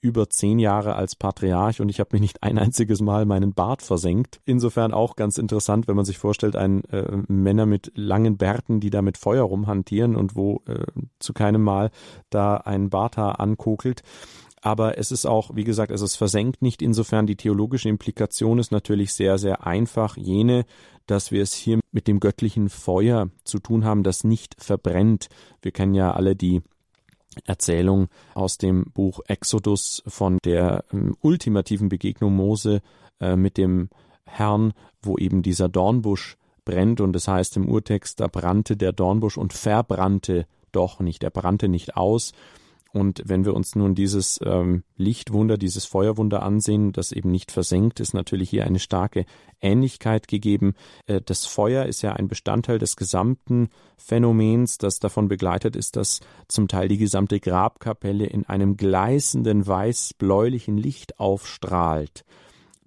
[0.00, 3.82] über zehn Jahre als Patriarch und ich habe mir nicht ein einziges Mal meinen Bart
[3.82, 4.40] versenkt.
[4.46, 8.90] Insofern auch ganz interessant, wenn man sich vorstellt, ein äh, Männer mit langen Bärten, die
[8.90, 10.86] da mit Feuer rumhantieren und wo äh,
[11.18, 11.90] zu keinem Mal
[12.30, 14.02] da ein Barthaar ankokelt
[14.62, 16.82] aber es ist auch, wie gesagt, also es versenkt nicht.
[16.82, 20.66] Insofern die theologische Implikation ist natürlich sehr, sehr einfach jene,
[21.06, 25.28] dass wir es hier mit dem göttlichen Feuer zu tun haben, das nicht verbrennt.
[25.62, 26.62] Wir kennen ja alle die
[27.44, 32.82] Erzählung aus dem Buch Exodus von der ähm, ultimativen Begegnung Mose
[33.20, 33.88] äh, mit dem
[34.24, 38.92] Herrn, wo eben dieser Dornbusch brennt und es das heißt im Urtext, da brannte der
[38.92, 42.32] Dornbusch und verbrannte doch nicht, er brannte nicht aus,
[42.92, 48.00] und wenn wir uns nun dieses ähm, Lichtwunder, dieses Feuerwunder ansehen, das eben nicht versenkt,
[48.00, 49.26] ist natürlich hier eine starke
[49.60, 50.74] Ähnlichkeit gegeben.
[51.06, 56.20] Äh, das Feuer ist ja ein Bestandteil des gesamten Phänomens, das davon begleitet ist, dass
[56.48, 62.24] zum Teil die gesamte Grabkapelle in einem gleißenden weiß-bläulichen Licht aufstrahlt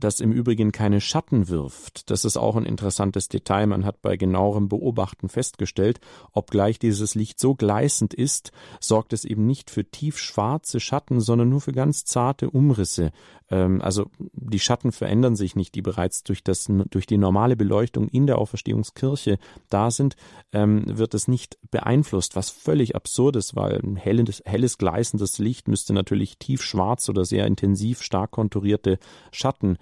[0.03, 2.09] das im Übrigen keine Schatten wirft.
[2.09, 3.67] Das ist auch ein interessantes Detail.
[3.67, 5.99] Man hat bei genauerem Beobachten festgestellt,
[6.31, 11.61] obgleich dieses Licht so gleißend ist, sorgt es eben nicht für tiefschwarze Schatten, sondern nur
[11.61, 13.11] für ganz zarte Umrisse.
[13.49, 18.07] Ähm, also die Schatten verändern sich nicht, die bereits durch, das, durch die normale Beleuchtung
[18.09, 19.37] in der Auferstehungskirche
[19.69, 20.15] da sind,
[20.51, 25.67] ähm, wird es nicht beeinflusst, was völlig absurd ist, weil ein helles, helles gleißendes Licht
[25.67, 28.97] müsste natürlich tiefschwarz oder sehr intensiv stark konturierte
[29.31, 29.77] Schatten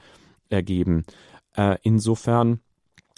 [0.51, 1.03] ergeben.
[1.55, 2.59] Äh, insofern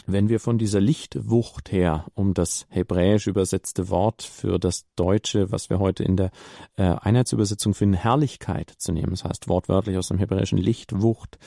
[0.05, 5.69] wenn wir von dieser Lichtwucht her, um das hebräisch übersetzte Wort für das Deutsche, was
[5.69, 6.31] wir heute in der
[6.75, 11.37] äh, Einheitsübersetzung finden, Herrlichkeit zu nehmen, das heißt wortwörtlich aus dem hebräischen Lichtwucht,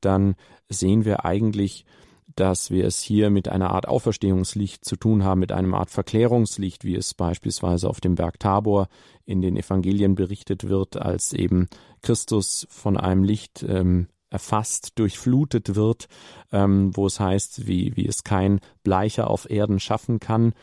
[0.00, 0.34] dann
[0.68, 1.86] sehen wir eigentlich,
[2.36, 6.84] dass wir es hier mit einer Art Auferstehungslicht zu tun haben, mit einer Art Verklärungslicht,
[6.84, 8.88] wie es beispielsweise auf dem Berg Tabor
[9.24, 11.68] in den Evangelien berichtet wird, als eben
[12.00, 16.08] Christus von einem Licht ähm, erfasst, durchflutet wird,
[16.52, 20.54] ähm, wo es heißt, wie, wie es kein Bleicher auf Erden schaffen kann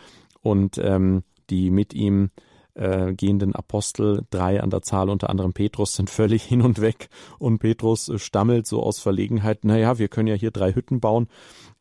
[0.42, 2.32] und ähm, die mit ihm
[2.74, 7.10] äh, gehenden Apostel, drei an der Zahl, unter anderem Petrus, sind völlig hin und weg
[7.38, 11.28] und Petrus stammelt so aus Verlegenheit, naja, wir können ja hier drei Hütten bauen.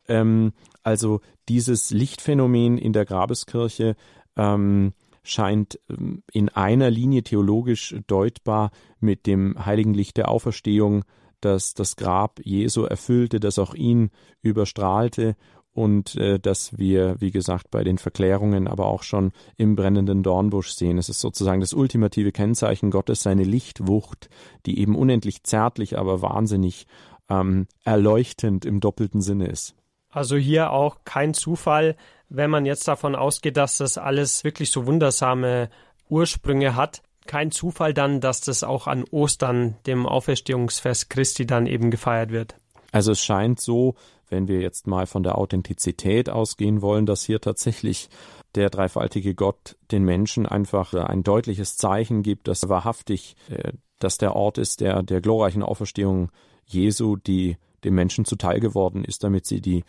[0.07, 3.95] Ähm, also dieses Lichtphänomen in der Grabeskirche
[4.35, 11.03] ähm, scheint ähm, in einer Linie theologisch deutbar mit dem heiligen Licht der Auferstehung
[11.41, 15.35] das das Grab Jesu erfüllte, das auch ihn überstrahlte
[15.73, 20.71] und äh, dass wir, wie gesagt, bei den Verklärungen, aber auch schon im brennenden Dornbusch
[20.71, 20.97] sehen.
[20.97, 24.29] Es ist sozusagen das ultimative Kennzeichen Gottes, seine Lichtwucht,
[24.65, 26.87] die eben unendlich zärtlich, aber wahnsinnig
[27.29, 29.75] ähm, erleuchtend im doppelten Sinne ist.
[30.09, 31.95] Also hier auch kein Zufall,
[32.29, 35.69] wenn man jetzt davon ausgeht, dass das alles wirklich so wundersame
[36.09, 41.91] Ursprünge hat, kein Zufall dann, dass das auch an Ostern, dem Auferstehungsfest Christi, dann eben
[41.91, 42.55] gefeiert wird.
[42.91, 43.93] Also es scheint so,
[44.29, 48.09] wenn wir jetzt mal von der Authentizität ausgehen wollen, dass hier tatsächlich
[48.55, 54.35] der dreifaltige Gott den Menschen einfach ein deutliches Zeichen gibt, dass wahrhaftig, äh, dass der
[54.35, 56.31] Ort ist der, der glorreichen Auferstehung
[56.65, 59.83] Jesu, die dem Menschen zuteil geworden ist, damit sie die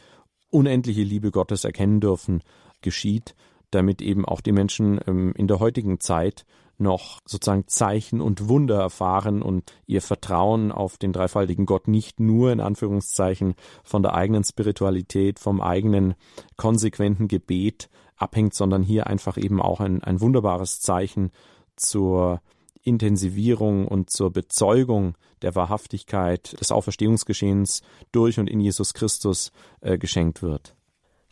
[0.50, 2.42] unendliche Liebe Gottes erkennen dürfen,
[2.82, 3.34] geschieht,
[3.70, 6.44] damit eben auch die Menschen ähm, in der heutigen Zeit
[6.80, 12.52] noch sozusagen Zeichen und Wunder erfahren und ihr Vertrauen auf den dreifaltigen Gott nicht nur
[12.52, 13.54] in Anführungszeichen
[13.84, 16.14] von der eigenen Spiritualität, vom eigenen
[16.56, 21.30] konsequenten Gebet abhängt, sondern hier einfach eben auch ein, ein wunderbares Zeichen
[21.76, 22.40] zur
[22.82, 30.42] Intensivierung und zur Bezeugung der Wahrhaftigkeit des Auferstehungsgeschehens durch und in Jesus Christus äh, geschenkt
[30.42, 30.74] wird.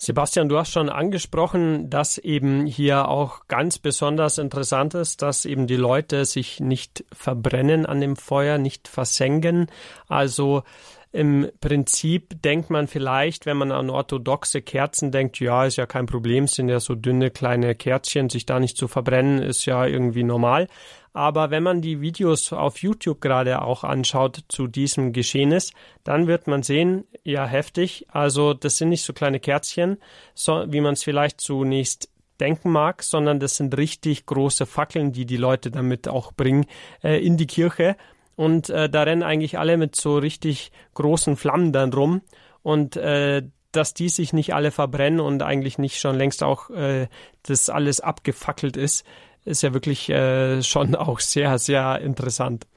[0.01, 5.67] Sebastian, du hast schon angesprochen, dass eben hier auch ganz besonders interessant ist, dass eben
[5.67, 9.67] die Leute sich nicht verbrennen an dem Feuer, nicht versenken.
[10.07, 10.63] Also
[11.11, 16.07] im Prinzip denkt man vielleicht, wenn man an orthodoxe Kerzen denkt, ja, ist ja kein
[16.07, 20.23] Problem, sind ja so dünne kleine Kerzchen, sich da nicht zu verbrennen, ist ja irgendwie
[20.23, 20.69] normal.
[21.15, 25.73] Aber wenn man die Videos auf YouTube gerade auch anschaut zu diesem Geschehnis,
[26.05, 28.07] dann wird man sehen, ja, heftig.
[28.11, 29.99] Also, das sind nicht so kleine Kerzchen,
[30.35, 35.27] so, wie man es vielleicht zunächst denken mag, sondern das sind richtig große Fackeln, die
[35.27, 36.67] die Leute damit auch bringen
[37.03, 37.97] äh, in die Kirche.
[38.39, 42.23] Und äh, da rennen eigentlich alle mit so richtig großen Flammen dann rum.
[42.63, 47.09] Und äh, dass die sich nicht alle verbrennen und eigentlich nicht schon längst auch äh,
[47.43, 49.05] das alles abgefackelt ist,
[49.45, 52.69] ist ja wirklich äh, schon auch sehr, sehr interessant.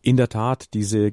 [0.00, 1.10] In der Tat, diese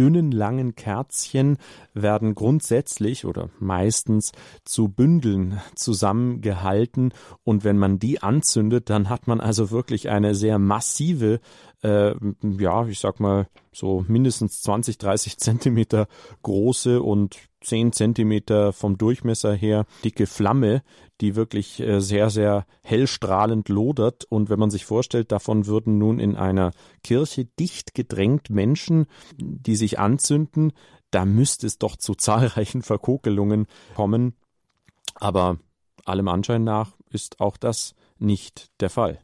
[0.00, 1.58] dünnen, langen Kerzchen
[1.92, 4.32] werden grundsätzlich oder meistens
[4.64, 7.12] zu Bündeln zusammengehalten.
[7.44, 11.40] Und wenn man die anzündet, dann hat man also wirklich eine sehr massive
[11.82, 16.08] äh, ja, ich sag mal, so mindestens 20, 30 Zentimeter
[16.42, 20.82] große und 10 Zentimeter vom Durchmesser her dicke Flamme,
[21.20, 24.24] die wirklich äh, sehr, sehr hellstrahlend lodert.
[24.24, 29.76] Und wenn man sich vorstellt, davon würden nun in einer Kirche dicht gedrängt Menschen, die
[29.76, 30.72] sich anzünden,
[31.10, 34.34] da müsste es doch zu zahlreichen Verkokelungen kommen.
[35.14, 35.58] Aber
[36.04, 39.20] allem Anschein nach ist auch das nicht der Fall.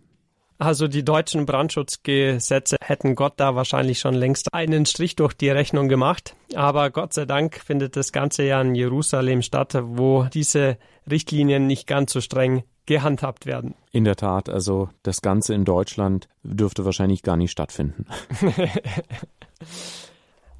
[0.58, 5.88] Also die deutschen Brandschutzgesetze hätten Gott da wahrscheinlich schon längst einen Strich durch die Rechnung
[5.88, 6.34] gemacht.
[6.54, 10.78] Aber Gott sei Dank findet das Ganze ja in Jerusalem statt, wo diese
[11.10, 13.74] Richtlinien nicht ganz so streng gehandhabt werden.
[13.90, 18.06] In der Tat, also das Ganze in Deutschland dürfte wahrscheinlich gar nicht stattfinden.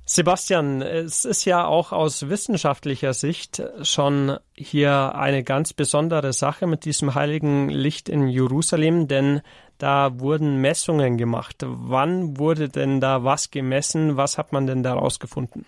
[0.08, 6.84] Sebastian, es ist ja auch aus wissenschaftlicher Sicht schon hier eine ganz besondere Sache mit
[6.84, 9.40] diesem heiligen Licht in Jerusalem, denn
[9.78, 11.64] da wurden Messungen gemacht.
[11.64, 14.16] Wann wurde denn da was gemessen?
[14.16, 15.66] Was hat man denn da rausgefunden?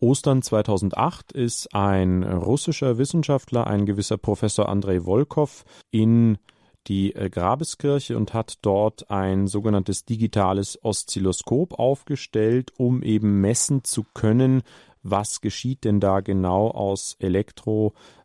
[0.00, 6.38] Ostern 2008 ist ein russischer Wissenschaftler, ein gewisser Professor Andrei Volkov, in
[6.86, 14.04] die äh, Grabeskirche und hat dort ein sogenanntes digitales Oszilloskop aufgestellt, um eben messen zu
[14.14, 14.62] können,
[15.02, 17.16] was geschieht denn da genau aus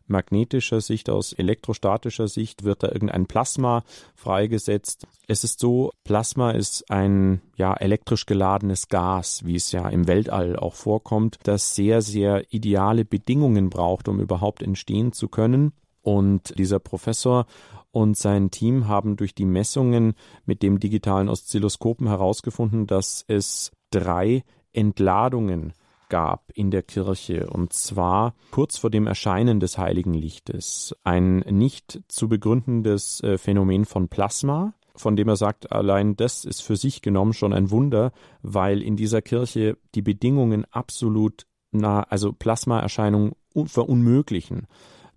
[0.04, 3.82] elektromagnetischer Sicht, aus elektrostatischer Sicht, wird da irgendein Plasma
[4.14, 5.06] freigesetzt.
[5.26, 10.56] Es ist so, Plasma ist ein ja elektrisch geladenes Gas, wie es ja im Weltall
[10.56, 15.72] auch vorkommt, das sehr sehr ideale Bedingungen braucht, um überhaupt entstehen zu können.
[16.02, 17.46] Und dieser Professor
[17.90, 20.14] und sein Team haben durch die Messungen
[20.44, 25.72] mit dem digitalen Oszilloskopen herausgefunden, dass es drei Entladungen
[26.14, 30.94] gab in der Kirche, und zwar kurz vor dem Erscheinen des heiligen Lichtes.
[31.02, 36.62] Ein nicht zu begründendes äh, Phänomen von Plasma, von dem er sagt, allein das ist
[36.62, 42.32] für sich genommen schon ein Wunder, weil in dieser Kirche die Bedingungen absolut nah, also
[42.32, 43.32] Plasmaerscheinungen
[43.64, 44.68] verunmöglichen.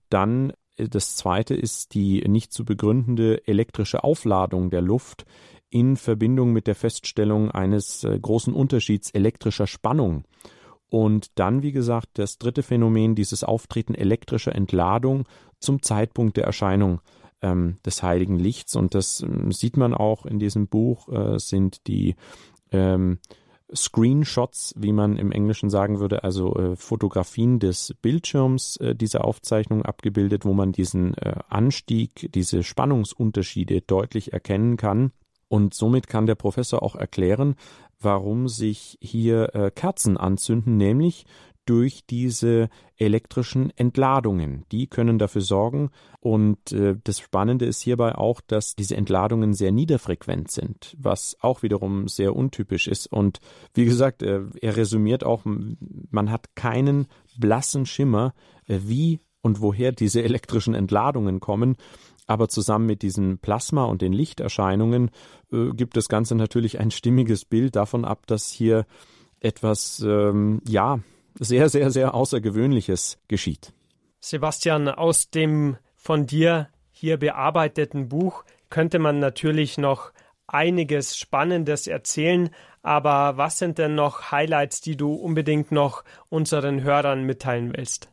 [0.10, 5.28] Dann das zweite ist die nicht zu begründende elektrische Aufladung der Luft
[5.70, 10.24] in Verbindung mit der Feststellung eines äh, großen Unterschieds elektrischer Spannung.
[10.90, 15.28] Und dann, wie gesagt, das dritte Phänomen, dieses Auftreten elektrischer Entladung
[15.60, 17.02] zum Zeitpunkt der Erscheinung
[17.42, 18.76] ähm, des heiligen Lichts.
[18.76, 22.16] Und das ähm, sieht man auch in diesem Buch, äh, sind die
[22.72, 23.20] ähm,
[23.74, 29.84] Screenshots, wie man im Englischen sagen würde, also äh, Fotografien des Bildschirms äh, dieser Aufzeichnung
[29.84, 35.12] abgebildet, wo man diesen äh, Anstieg, diese Spannungsunterschiede deutlich erkennen kann.
[35.50, 37.56] Und somit kann der Professor auch erklären,
[38.00, 41.26] warum sich hier äh, Kerzen anzünden, nämlich
[41.68, 44.66] durch diese elektrischen Entladungen.
[44.72, 45.90] Die können dafür sorgen.
[46.20, 51.64] Und äh, das Spannende ist hierbei auch, dass diese Entladungen sehr niederfrequent sind, was auch
[51.64, 53.08] wiederum sehr untypisch ist.
[53.08, 53.40] Und
[53.74, 57.08] wie gesagt, äh, er resümiert auch, man hat keinen
[57.38, 58.34] blassen Schimmer,
[58.68, 61.76] äh, wie und woher diese elektrischen Entladungen kommen.
[62.28, 65.12] Aber zusammen mit diesem Plasma und den Lichterscheinungen
[65.52, 68.86] äh, gibt das Ganze natürlich ein stimmiges Bild davon ab, dass hier
[69.40, 71.00] etwas, ähm, ja,
[71.40, 73.74] sehr, sehr, sehr Außergewöhnliches geschieht.
[74.20, 80.12] Sebastian, aus dem von dir hier bearbeiteten Buch könnte man natürlich noch
[80.48, 82.50] einiges Spannendes erzählen,
[82.82, 88.10] aber was sind denn noch Highlights, die du unbedingt noch unseren Hörern mitteilen willst?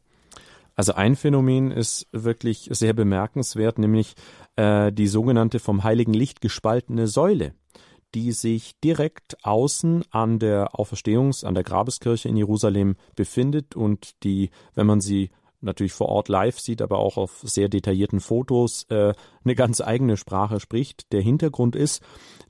[0.76, 4.14] Also ein Phänomen ist wirklich sehr bemerkenswert, nämlich
[4.56, 7.54] äh, die sogenannte vom heiligen Licht gespaltene Säule
[8.14, 14.50] die sich direkt außen an der Auferstehungs-, an der Grabeskirche in Jerusalem befindet und die,
[14.74, 19.14] wenn man sie natürlich vor Ort live sieht, aber auch auf sehr detaillierten Fotos äh,
[19.44, 21.10] eine ganz eigene Sprache spricht.
[21.12, 22.02] Der Hintergrund ist,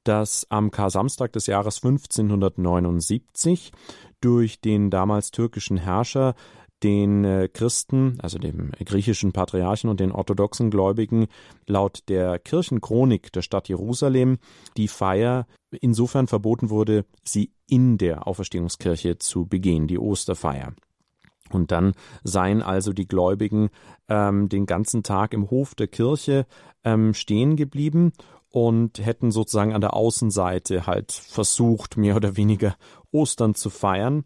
[0.03, 3.73] dass am Kar-Samstag des Jahres 1579
[4.21, 6.35] durch den damals türkischen Herrscher
[6.85, 11.27] den äh, Christen, also dem griechischen Patriarchen und den orthodoxen Gläubigen
[11.67, 14.39] laut der Kirchenchronik der Stadt Jerusalem
[14.77, 15.47] die Feier
[15.81, 20.75] insofern verboten wurde, sie in der Auferstehungskirche zu begehen, die Osterfeier.
[21.51, 23.71] Und dann seien also die Gläubigen
[24.09, 26.47] ähm, den ganzen Tag im Hof der Kirche
[26.85, 28.13] ähm, stehen geblieben
[28.51, 32.77] und hätten sozusagen an der Außenseite halt versucht, mehr oder weniger
[33.11, 34.25] Ostern zu feiern.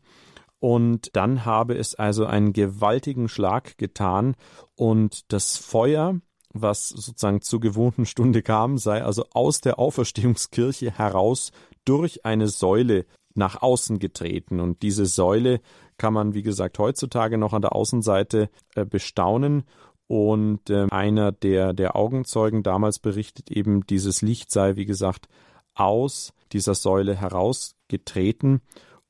[0.60, 4.34] Und dann habe es also einen gewaltigen Schlag getan
[4.74, 6.20] und das Feuer,
[6.52, 11.52] was sozusagen zur gewohnten Stunde kam, sei also aus der Auferstehungskirche heraus
[11.84, 14.60] durch eine Säule nach außen getreten.
[14.60, 15.60] Und diese Säule
[15.96, 19.64] kann man, wie gesagt, heutzutage noch an der Außenseite äh, bestaunen.
[20.06, 25.28] Und äh, einer der, der Augenzeugen damals berichtet eben, dieses Licht sei, wie gesagt,
[25.74, 28.62] aus dieser Säule herausgetreten.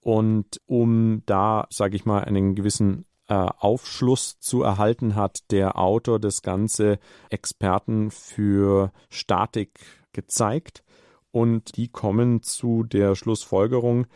[0.03, 6.19] Und um da, sage ich mal, einen gewissen äh, Aufschluss zu erhalten, hat der Autor
[6.19, 6.99] das Ganze
[7.31, 9.81] Experten für Statik
[10.13, 10.83] gezeigt.
[11.31, 14.07] Und die kommen zu der Schlussfolgerung,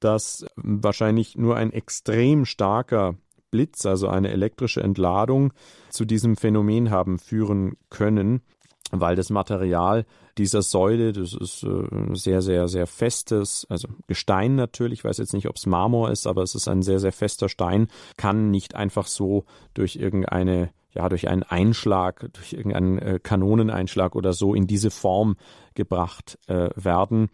[0.00, 3.14] dass wahrscheinlich nur ein extrem starker
[3.50, 5.52] Blitz, also eine elektrische Entladung,
[5.90, 8.42] zu diesem Phänomen haben führen können,
[8.90, 10.04] weil das Material
[10.38, 15.32] dieser Säule, das ist äh, sehr, sehr, sehr festes, also Gestein natürlich, ich weiß jetzt
[15.32, 18.74] nicht, ob es Marmor ist, aber es ist ein sehr, sehr fester Stein, kann nicht
[18.74, 24.66] einfach so durch irgendeine ja, durch einen Einschlag, durch irgendeinen äh, Kanoneneinschlag oder so in
[24.66, 25.36] diese Form
[25.74, 27.28] gebracht äh, werden.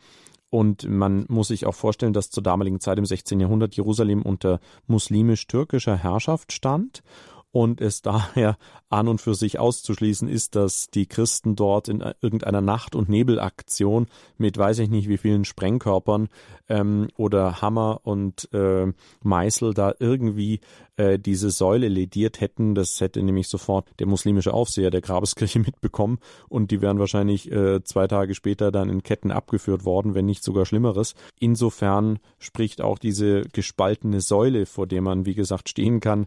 [0.51, 3.39] Und man muss sich auch vorstellen, dass zur damaligen Zeit im 16.
[3.39, 7.05] Jahrhundert Jerusalem unter muslimisch-türkischer Herrschaft stand
[7.53, 8.57] und es daher
[8.89, 14.07] an und für sich auszuschließen ist, dass die Christen dort in irgendeiner Nacht- und Nebelaktion
[14.37, 16.29] mit weiß ich nicht wie vielen Sprengkörpern
[16.69, 18.93] ähm, oder Hammer und äh,
[19.23, 20.61] Meißel da irgendwie
[20.97, 22.75] äh, diese Säule lediert hätten.
[22.75, 27.83] Das hätte nämlich sofort der muslimische Aufseher der Grabeskirche mitbekommen und die wären wahrscheinlich äh,
[27.85, 31.15] zwei Tage später dann in Ketten abgeführt worden, wenn nicht sogar Schlimmeres.
[31.39, 36.27] Insofern spricht auch diese gespaltene Säule, vor der man, wie gesagt, stehen kann,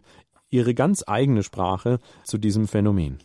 [0.50, 3.18] ihre ganz eigene Sprache zu diesem Phänomen.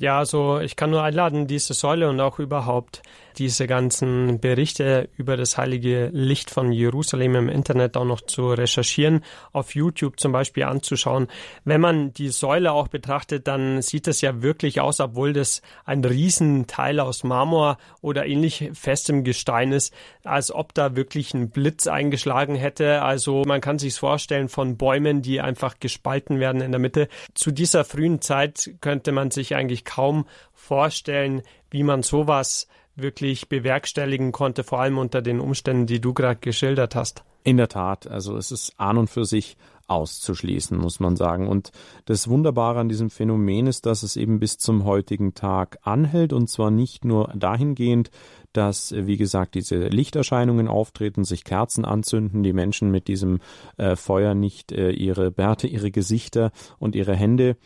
[0.00, 3.02] Ja, also ich kann nur einladen, diese Säule und auch überhaupt
[3.38, 9.22] diese ganzen Berichte über das heilige Licht von Jerusalem im Internet auch noch zu recherchieren,
[9.52, 11.28] auf YouTube zum Beispiel anzuschauen.
[11.64, 16.04] Wenn man die Säule auch betrachtet, dann sieht es ja wirklich aus, obwohl das ein
[16.04, 19.92] Riesenteil aus Marmor oder ähnlich festem Gestein ist,
[20.24, 23.02] als ob da wirklich ein Blitz eingeschlagen hätte.
[23.02, 27.08] Also man kann sich vorstellen von Bäumen, die einfach gespalten werden in der Mitte.
[27.34, 32.66] Zu dieser frühen Zeit könnte man sich eigentlich kaum vorstellen, wie man sowas
[32.96, 37.24] wirklich bewerkstelligen konnte, vor allem unter den Umständen, die du gerade geschildert hast.
[37.44, 41.46] In der Tat, also es ist an und für sich auszuschließen, muss man sagen.
[41.46, 41.70] Und
[42.06, 46.50] das Wunderbare an diesem Phänomen ist, dass es eben bis zum heutigen Tag anhält und
[46.50, 48.10] zwar nicht nur dahingehend,
[48.52, 53.40] dass, wie gesagt, diese Lichterscheinungen auftreten, sich Kerzen anzünden, die Menschen mit diesem
[53.76, 57.56] äh, Feuer nicht äh, ihre Bärte, ihre Gesichter und ihre Hände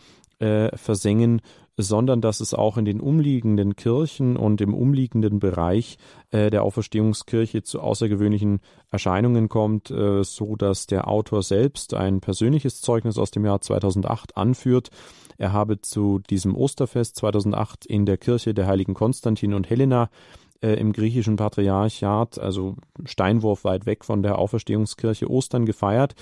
[0.40, 1.42] äh, versengen,
[1.82, 5.98] sondern dass es auch in den umliegenden Kirchen und im umliegenden Bereich
[6.30, 8.60] äh, der Auferstehungskirche zu außergewöhnlichen
[8.90, 14.36] Erscheinungen kommt, äh, so dass der Autor selbst ein persönliches Zeugnis aus dem Jahr 2008
[14.36, 14.90] anführt.
[15.38, 20.10] Er habe zu diesem Osterfest 2008 in der Kirche der heiligen Konstantin und Helena
[20.62, 26.14] äh, im griechischen Patriarchat, also Steinwurf weit weg von der Auferstehungskirche Ostern gefeiert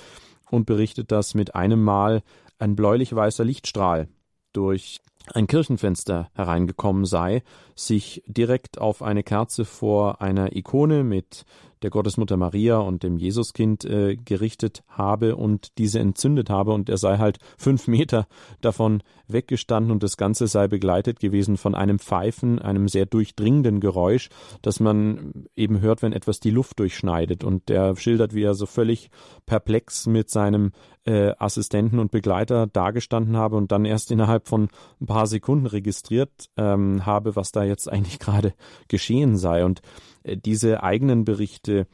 [0.51, 2.23] und berichtet, dass mit einem Mal
[2.59, 4.09] ein bläulich-weißer Lichtstrahl
[4.53, 5.01] durch
[5.35, 7.43] ein Kirchenfenster hereingekommen sei,
[7.75, 11.45] sich direkt auf eine Kerze vor einer Ikone mit
[11.83, 16.73] der Gottesmutter Maria und dem Jesuskind äh, gerichtet habe und diese entzündet habe.
[16.73, 18.27] Und er sei halt fünf Meter
[18.61, 24.31] davon weggestanden und das Ganze sei begleitet gewesen von einem Pfeifen, einem sehr durchdringenden Geräusch,
[24.63, 27.45] das man eben hört, wenn etwas die Luft durchschneidet.
[27.45, 29.11] Und der schildert, wie er so völlig
[29.47, 30.73] perplex mit seinem
[31.05, 34.69] äh, Assistenten und Begleiter dagestanden habe und dann erst innerhalb von
[35.01, 38.55] ein paar Sekunden registriert ähm, habe, was da jetzt eigentlich gerade
[38.89, 39.83] geschehen sei und
[40.23, 41.87] äh, diese eigenen Berichte,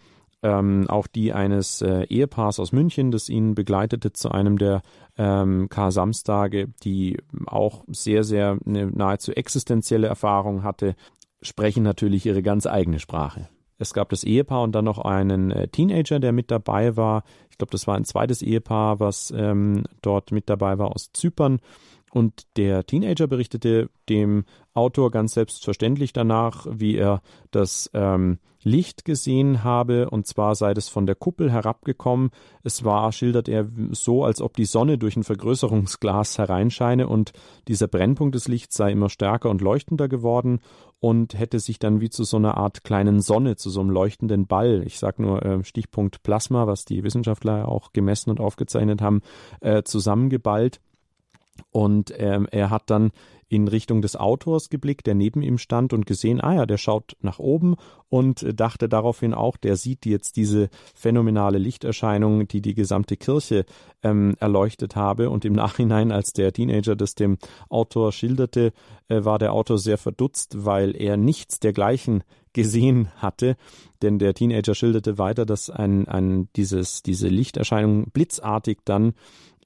[0.42, 4.82] ähm, auch die eines äh, Ehepaars aus München, das ihn begleitete zu einem der
[5.16, 7.16] ähm, Kar-Samstage, die
[7.46, 10.96] auch sehr, sehr eine nahezu existenzielle Erfahrung hatte,
[11.40, 13.48] sprechen natürlich ihre ganz eigene Sprache.
[13.78, 17.24] Es gab das Ehepaar und dann noch einen äh, Teenager, der mit dabei war.
[17.50, 21.60] Ich glaube, das war ein zweites Ehepaar, was ähm, dort mit dabei war aus Zypern.
[22.14, 29.64] Und der Teenager berichtete dem Autor ganz selbstverständlich danach, wie er das ähm, Licht gesehen
[29.64, 32.30] habe, und zwar sei es von der Kuppel herabgekommen.
[32.62, 37.32] Es war, schildert er, so, als ob die Sonne durch ein Vergrößerungsglas hereinscheine und
[37.66, 40.60] dieser Brennpunkt des Lichts sei immer stärker und leuchtender geworden
[41.00, 44.46] und hätte sich dann wie zu so einer Art kleinen Sonne, zu so einem leuchtenden
[44.46, 49.20] Ball, ich sage nur äh, Stichpunkt Plasma, was die Wissenschaftler auch gemessen und aufgezeichnet haben,
[49.62, 50.80] äh, zusammengeballt.
[51.70, 53.12] Und ähm, er hat dann
[53.48, 57.16] in Richtung des Autors geblickt, der neben ihm stand und gesehen, ah ja, der schaut
[57.20, 57.76] nach oben
[58.08, 63.64] und dachte daraufhin auch, der sieht jetzt diese phänomenale Lichterscheinung, die die gesamte Kirche
[64.02, 65.30] ähm, erleuchtet habe.
[65.30, 67.38] Und im Nachhinein, als der Teenager das dem
[67.68, 68.72] Autor schilderte,
[69.08, 73.56] äh, war der Autor sehr verdutzt, weil er nichts dergleichen gesehen hatte.
[74.00, 79.14] Denn der Teenager schilderte weiter, dass ein, ein dieses, diese Lichterscheinung blitzartig dann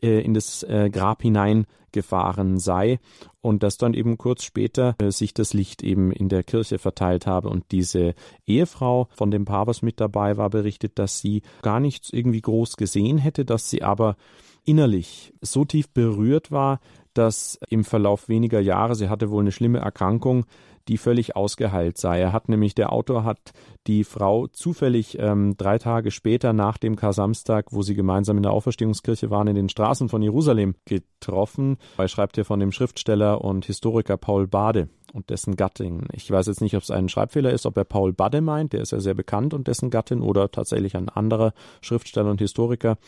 [0.03, 2.99] äh, in das äh, Grab hineingefahren sei
[3.41, 7.27] und dass dann eben kurz später äh, sich das Licht eben in der Kirche verteilt
[7.27, 8.15] habe und diese
[8.47, 12.77] Ehefrau von dem Paar, was mit dabei war, berichtet, dass sie gar nichts irgendwie groß
[12.77, 14.17] gesehen hätte, dass sie aber
[14.65, 16.81] innerlich so tief berührt war,
[17.15, 20.45] dass im Verlauf weniger Jahre, sie hatte wohl eine schlimme Erkrankung,
[20.89, 22.21] die völlig ausgeheilt sei.
[22.21, 23.53] Er hat nämlich, der Autor hat
[23.87, 28.53] die Frau zufällig ähm, drei Tage später nach dem Kar-Samstag, wo sie gemeinsam in der
[28.53, 31.77] Auferstehungskirche waren, in den Straßen von Jerusalem getroffen.
[31.99, 36.07] Er schreibt hier von dem Schriftsteller und Historiker Paul Bade und dessen Gattin.
[36.13, 38.81] Ich weiß jetzt nicht, ob es ein Schreibfehler ist, ob er Paul Bade meint, der
[38.81, 42.99] ist ja sehr bekannt und dessen Gattin oder tatsächlich ein anderer Schriftsteller und Historiker.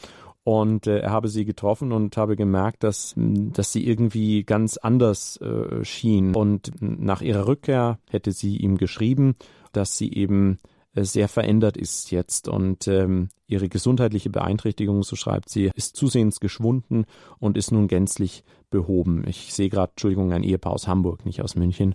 [0.42, 5.36] Und äh, er habe sie getroffen und habe gemerkt, dass, dass sie irgendwie ganz anders
[5.38, 6.34] äh, schien.
[6.34, 9.36] Und nach ihrer Rückkehr hätte sie ihm geschrieben,
[9.72, 10.58] dass sie eben
[10.94, 16.40] äh, sehr verändert ist jetzt und ähm, ihre gesundheitliche Beeinträchtigung, so schreibt sie, ist zusehends
[16.40, 17.04] geschwunden
[17.38, 19.24] und ist nun gänzlich behoben.
[19.26, 21.94] Ich sehe gerade, Entschuldigung, ein Ehepaar aus Hamburg, nicht aus München.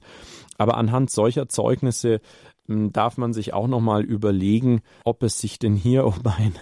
[0.57, 2.21] Aber anhand solcher Zeugnisse
[2.67, 6.53] darf man sich auch nochmal überlegen, ob es sich denn hier um ein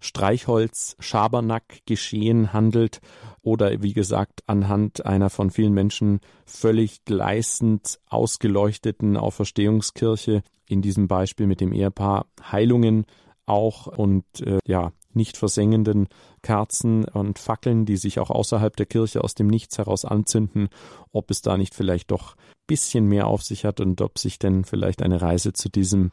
[0.00, 3.00] Streichholz-Schabernack-Geschehen handelt
[3.42, 11.46] oder wie gesagt anhand einer von vielen Menschen völlig gleißend ausgeleuchteten Auferstehungskirche, in diesem Beispiel
[11.46, 13.06] mit dem Ehepaar Heilungen
[13.46, 16.08] auch und äh, ja, nicht versengenden
[16.42, 20.68] Kerzen und Fackeln, die sich auch außerhalb der Kirche aus dem Nichts heraus anzünden,
[21.12, 22.36] ob es da nicht vielleicht doch
[22.66, 26.12] bisschen mehr auf sich hat und ob sich denn vielleicht eine Reise zu diesem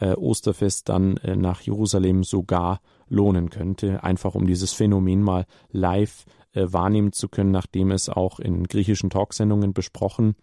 [0.00, 6.24] äh, Osterfest dann äh, nach Jerusalem sogar lohnen könnte, einfach um dieses Phänomen mal live
[6.52, 10.36] äh, wahrnehmen zu können, nachdem es auch in griechischen Talksendungen besprochen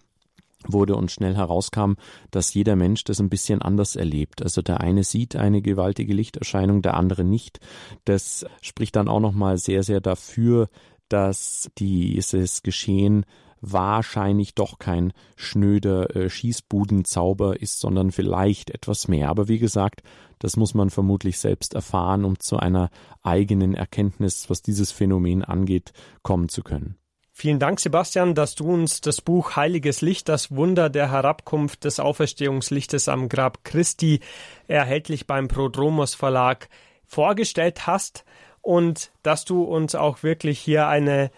[0.67, 1.93] wurde und schnell herauskam,
[2.29, 4.41] dass jeder Mensch das ein bisschen anders erlebt.
[4.41, 7.59] Also der eine sieht eine gewaltige Lichterscheinung, der andere nicht.
[8.05, 10.69] Das spricht dann auch nochmal sehr, sehr dafür,
[11.09, 13.25] dass dieses Geschehen
[13.61, 19.29] wahrscheinlich doch kein schnöder äh, Schießbudenzauber ist, sondern vielleicht etwas mehr.
[19.29, 20.01] Aber wie gesagt,
[20.39, 22.89] das muss man vermutlich selbst erfahren, um zu einer
[23.21, 25.93] eigenen Erkenntnis, was dieses Phänomen angeht,
[26.23, 26.95] kommen zu können.
[27.41, 31.99] Vielen Dank, Sebastian, dass du uns das Buch Heiliges Licht, das Wunder der Herabkunft des
[31.99, 34.19] Auferstehungslichtes am Grab Christi,
[34.67, 36.69] erhältlich beim Prodromos Verlag,
[37.03, 38.25] vorgestellt hast
[38.61, 41.31] und dass du uns auch wirklich hier eine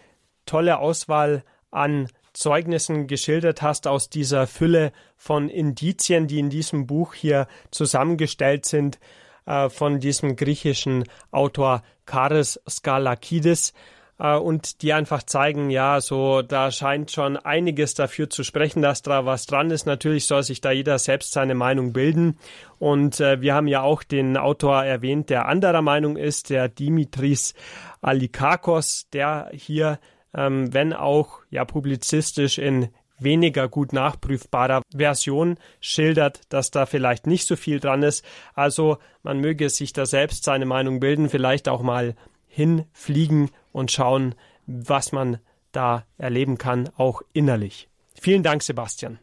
[0.45, 7.13] tolle Auswahl an Zeugnissen geschildert hast aus dieser Fülle von Indizien, die in diesem Buch
[7.13, 8.99] hier zusammengestellt sind,
[9.45, 13.71] äh, von diesem griechischen Autor Charis Skalakidis
[14.17, 19.25] und die einfach zeigen, ja, so da scheint schon einiges dafür zu sprechen, dass da
[19.25, 19.85] was dran ist.
[19.85, 22.37] Natürlich soll sich da jeder selbst seine Meinung bilden
[22.79, 27.53] und äh, wir haben ja auch den Autor erwähnt, der anderer Meinung ist, der Dimitris
[28.01, 29.99] Alikakos, der hier
[30.35, 32.89] ähm, wenn auch ja publizistisch in
[33.19, 38.25] weniger gut nachprüfbarer Version schildert, dass da vielleicht nicht so viel dran ist.
[38.53, 42.15] Also man möge sich da selbst seine Meinung bilden, vielleicht auch mal
[42.53, 44.35] hinfliegen und schauen,
[44.67, 45.39] was man
[45.71, 47.89] da erleben kann, auch innerlich.
[48.13, 49.17] Vielen Dank, Sebastian.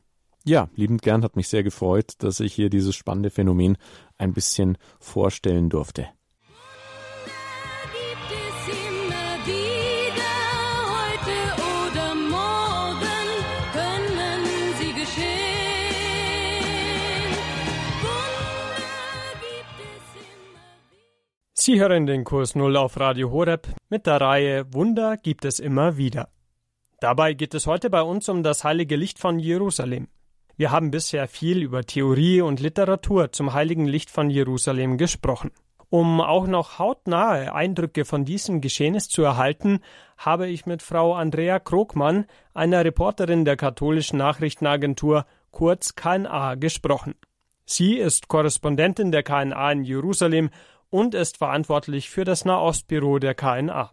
[0.45, 3.79] Ja, liebend gern, hat mich sehr gefreut, dass ich hier dieses spannende Phänomen
[4.19, 6.09] ein bisschen vorstellen durfte.
[21.63, 25.99] Sie hören den Kurs Null auf Radio Horeb mit der Reihe Wunder gibt es immer
[25.99, 26.31] wieder.
[27.01, 30.09] Dabei geht es heute bei uns um das heilige Licht von Jerusalem.
[30.57, 35.51] Wir haben bisher viel über Theorie und Literatur zum heiligen Licht von Jerusalem gesprochen.
[35.91, 39.81] Um auch noch hautnahe Eindrücke von diesem Geschehnis zu erhalten,
[40.17, 47.17] habe ich mit Frau Andrea Krogmann, einer Reporterin der katholischen Nachrichtenagentur kurz KNA, gesprochen.
[47.67, 50.49] Sie ist Korrespondentin der KNA in Jerusalem
[50.91, 53.93] und ist verantwortlich für das Nahostbüro der KNA.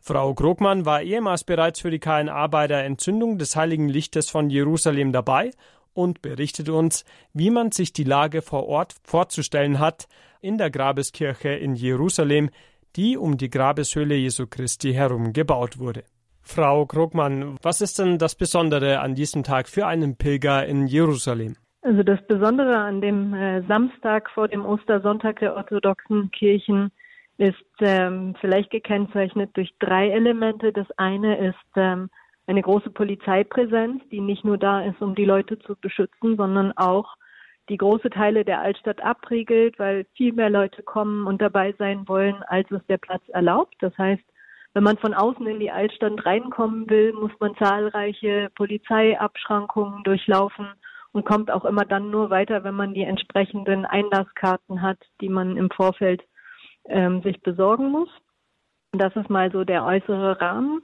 [0.00, 4.50] Frau Krogmann war ehemals bereits für die KNA bei der Entzündung des Heiligen Lichtes von
[4.50, 5.50] Jerusalem dabei
[5.92, 10.06] und berichtet uns, wie man sich die Lage vor Ort vorzustellen hat
[10.40, 12.50] in der Grabeskirche in Jerusalem,
[12.96, 16.04] die um die Grabeshöhle Jesu Christi herum gebaut wurde.
[16.42, 21.56] Frau Krogmann, was ist denn das Besondere an diesem Tag für einen Pilger in Jerusalem?
[21.86, 26.90] Also das Besondere an dem äh, Samstag vor dem Ostersonntag der orthodoxen Kirchen
[27.38, 30.72] ist ähm, vielleicht gekennzeichnet durch drei Elemente.
[30.72, 32.10] Das eine ist ähm,
[32.48, 37.14] eine große Polizeipräsenz, die nicht nur da ist, um die Leute zu beschützen, sondern auch
[37.68, 42.42] die große Teile der Altstadt abriegelt, weil viel mehr Leute kommen und dabei sein wollen,
[42.48, 43.76] als es der Platz erlaubt.
[43.78, 44.24] Das heißt,
[44.74, 50.66] wenn man von außen in die Altstadt reinkommen will, muss man zahlreiche Polizeiabschrankungen durchlaufen
[51.16, 55.56] und kommt auch immer dann nur weiter, wenn man die entsprechenden Einlasskarten hat, die man
[55.56, 56.22] im Vorfeld
[56.90, 58.10] ähm, sich besorgen muss.
[58.92, 60.82] Das ist mal so der äußere Rahmen.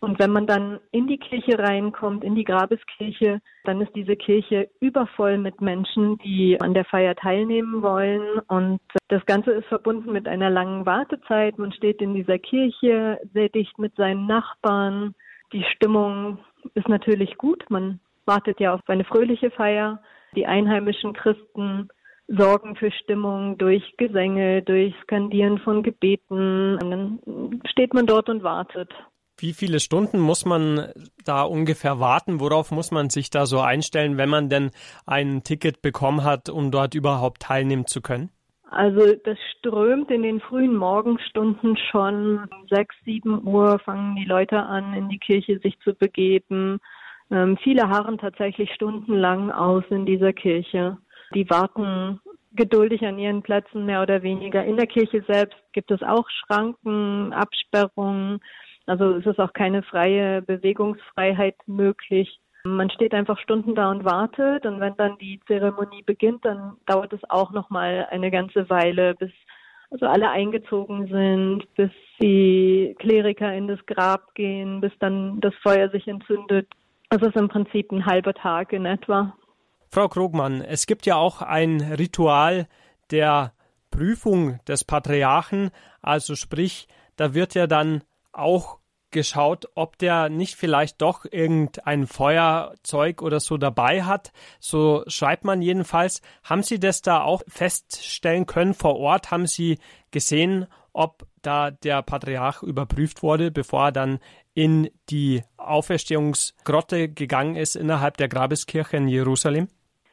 [0.00, 4.68] Und wenn man dann in die Kirche reinkommt, in die Grabeskirche, dann ist diese Kirche
[4.80, 8.40] übervoll mit Menschen, die an der Feier teilnehmen wollen.
[8.48, 11.56] Und das Ganze ist verbunden mit einer langen Wartezeit.
[11.56, 15.14] Man steht in dieser Kirche sehr dicht mit seinen Nachbarn.
[15.54, 16.36] Die Stimmung
[16.74, 17.64] ist natürlich gut.
[17.70, 18.00] Man
[18.30, 20.00] wartet ja auf eine fröhliche Feier.
[20.36, 21.88] Die einheimischen Christen
[22.28, 26.78] sorgen für Stimmung durch Gesänge, durch Skandieren von Gebeten.
[26.80, 28.92] Und dann steht man dort und wartet.
[29.36, 30.92] Wie viele Stunden muss man
[31.24, 32.38] da ungefähr warten?
[32.40, 34.70] Worauf muss man sich da so einstellen, wenn man denn
[35.06, 38.30] ein Ticket bekommen hat, um dort überhaupt teilnehmen zu können?
[38.70, 42.46] Also das strömt in den frühen Morgenstunden schon.
[42.68, 46.78] Sechs, sieben Uhr fangen die Leute an, in die Kirche sich zu begeben.
[47.30, 50.98] Ähm, viele harren tatsächlich stundenlang aus in dieser Kirche.
[51.34, 52.20] Die warten
[52.52, 54.64] geduldig an ihren Plätzen mehr oder weniger.
[54.64, 58.40] In der Kirche selbst gibt es auch Schranken, Absperrungen.
[58.86, 62.40] Also es ist auch keine freie Bewegungsfreiheit möglich.
[62.64, 67.12] Man steht einfach Stunden da und wartet und wenn dann die Zeremonie beginnt, dann dauert
[67.12, 69.30] es auch noch mal eine ganze Weile, bis
[69.90, 75.88] also alle eingezogen sind, bis die Kleriker in das Grab gehen, bis dann das Feuer
[75.88, 76.68] sich entzündet.
[77.10, 79.34] Also ist im Prinzip ein halber Tag in etwa.
[79.88, 82.68] Frau Krogmann, es gibt ja auch ein Ritual
[83.10, 83.52] der
[83.90, 86.86] Prüfung des Patriarchen, also sprich,
[87.16, 88.78] da wird ja dann auch
[89.10, 94.32] geschaut, ob der nicht vielleicht doch irgendein Feuerzeug oder so dabei hat.
[94.60, 96.22] So schreibt man jedenfalls.
[96.44, 99.32] Haben Sie das da auch feststellen können vor Ort?
[99.32, 99.80] Haben Sie
[100.12, 104.18] gesehen, ob da der Patriarch überprüft wurde, bevor er dann
[104.54, 109.68] in die Auferstehungsgrotte gegangen ist innerhalb der Grabeskirche in Jerusalem?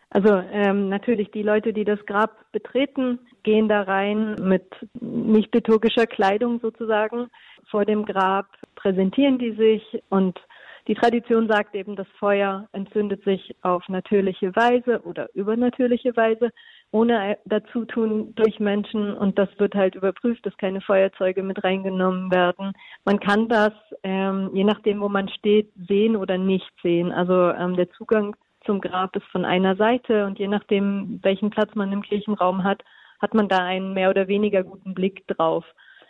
[0.09, 4.63] Also ähm, natürlich die Leute, die das Grab betreten, gehen da rein mit
[5.01, 7.27] nicht liturgischer Kleidung sozusagen
[7.69, 10.39] vor dem Grab, präsentieren die sich und
[10.87, 16.51] die Tradition sagt eben, das Feuer entzündet sich auf natürliche Weise oder übernatürliche Weise,
[16.91, 22.73] ohne Dazutun durch Menschen und das wird halt überprüft, dass keine Feuerzeuge mit reingenommen werden.
[23.03, 23.73] Man kann das,
[24.03, 27.11] ähm, je nachdem, wo man steht, sehen oder nicht sehen.
[27.11, 28.35] Also ähm, der Zugang
[28.65, 32.83] zum Grab ist von einer Seite und je nachdem, welchen Platz man im Kirchenraum hat,
[33.19, 35.65] hat man da einen mehr oder weniger guten Blick drauf.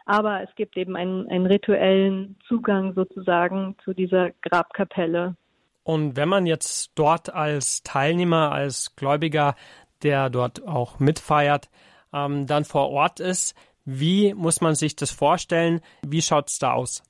[0.06, 5.36] Aber es gibt eben einen, einen rituellen Zugang sozusagen zu dieser Grabkapelle.
[5.84, 9.56] Und wenn man jetzt dort als Teilnehmer, als Gläubiger,
[10.04, 11.70] der dort auch mitfeiert,
[12.14, 15.82] ähm, dann vor Ort ist, wie muss man sich das vorstellen?
[16.06, 17.04] Wie schaut es da aus?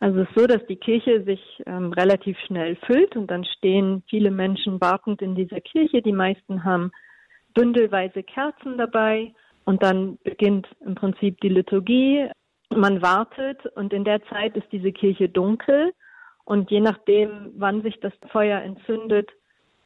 [0.00, 4.04] Also es ist so, dass die Kirche sich ähm, relativ schnell füllt und dann stehen
[4.08, 6.02] viele Menschen wartend in dieser Kirche.
[6.02, 6.92] Die meisten haben
[7.54, 9.32] bündelweise Kerzen dabei
[9.64, 12.28] und dann beginnt im Prinzip die Liturgie.
[12.70, 15.92] Man wartet und in der Zeit ist diese Kirche dunkel
[16.44, 19.30] und je nachdem, wann sich das Feuer entzündet,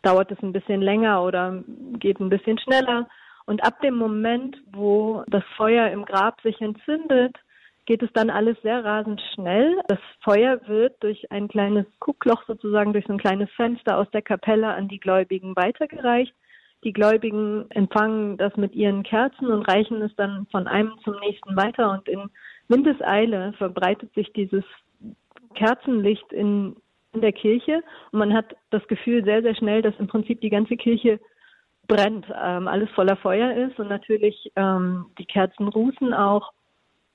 [0.02, 1.62] dauert es ein bisschen länger oder
[1.98, 3.08] geht ein bisschen schneller.
[3.46, 7.36] Und ab dem Moment, wo das Feuer im Grab sich entzündet,
[7.86, 9.80] geht es dann alles sehr rasend schnell.
[9.88, 14.22] Das Feuer wird durch ein kleines Guckloch sozusagen, durch so ein kleines Fenster aus der
[14.22, 16.34] Kapelle an die Gläubigen weitergereicht.
[16.84, 21.56] Die Gläubigen empfangen das mit ihren Kerzen und reichen es dann von einem zum nächsten
[21.56, 22.28] weiter und in
[22.68, 24.64] Windeseile verbreitet sich dieses
[25.54, 26.76] Kerzenlicht in,
[27.12, 30.50] in der Kirche und man hat das Gefühl sehr, sehr schnell, dass im Prinzip die
[30.50, 31.20] ganze Kirche
[31.86, 36.52] brennt, ähm, alles voller Feuer ist und natürlich ähm, die Kerzen rußen auch.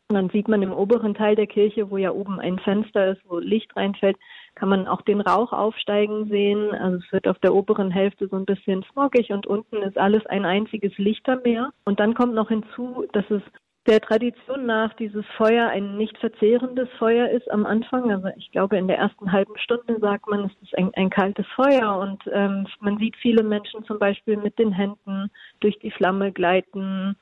[0.09, 3.21] Und dann sieht man im oberen Teil der Kirche, wo ja oben ein Fenster ist,
[3.27, 4.15] wo Licht reinfällt,
[4.55, 6.71] kann man auch den Rauch aufsteigen sehen.
[6.71, 10.25] Also es wird auf der oberen Hälfte so ein bisschen smogig und unten ist alles
[10.27, 11.71] ein einziges Lichtermeer.
[11.83, 13.41] Und dann kommt noch hinzu, dass es
[13.87, 18.11] der Tradition nach dieses Feuer ein nicht verzehrendes Feuer ist am Anfang.
[18.11, 21.45] Also ich glaube, in der ersten halben Stunde sagt man, es ist ein, ein kaltes
[21.55, 25.31] Feuer und ähm, man sieht viele Menschen zum Beispiel mit den Händen
[25.61, 27.15] durch die Flamme gleiten.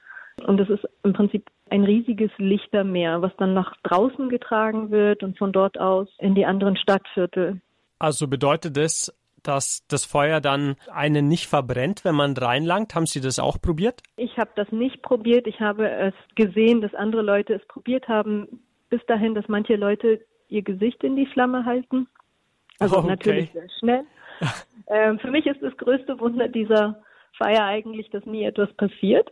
[0.45, 5.37] Und es ist im Prinzip ein riesiges Lichtermeer, was dann nach draußen getragen wird und
[5.37, 7.61] von dort aus in die anderen Stadtviertel.
[7.99, 9.13] Also bedeutet das,
[9.47, 12.95] dass das Feuer dann einen nicht verbrennt, wenn man reinlangt.
[12.95, 14.01] Haben Sie das auch probiert?
[14.17, 15.47] Ich habe das nicht probiert.
[15.47, 18.61] Ich habe es gesehen, dass andere Leute es probiert haben.
[18.89, 22.07] Bis dahin, dass manche Leute ihr Gesicht in die Flamme halten.
[22.79, 23.07] Also okay.
[23.07, 24.03] natürlich sehr schnell.
[24.87, 27.01] ähm, für mich ist das größte Wunder dieser
[27.37, 29.31] Feier eigentlich, dass nie etwas passiert.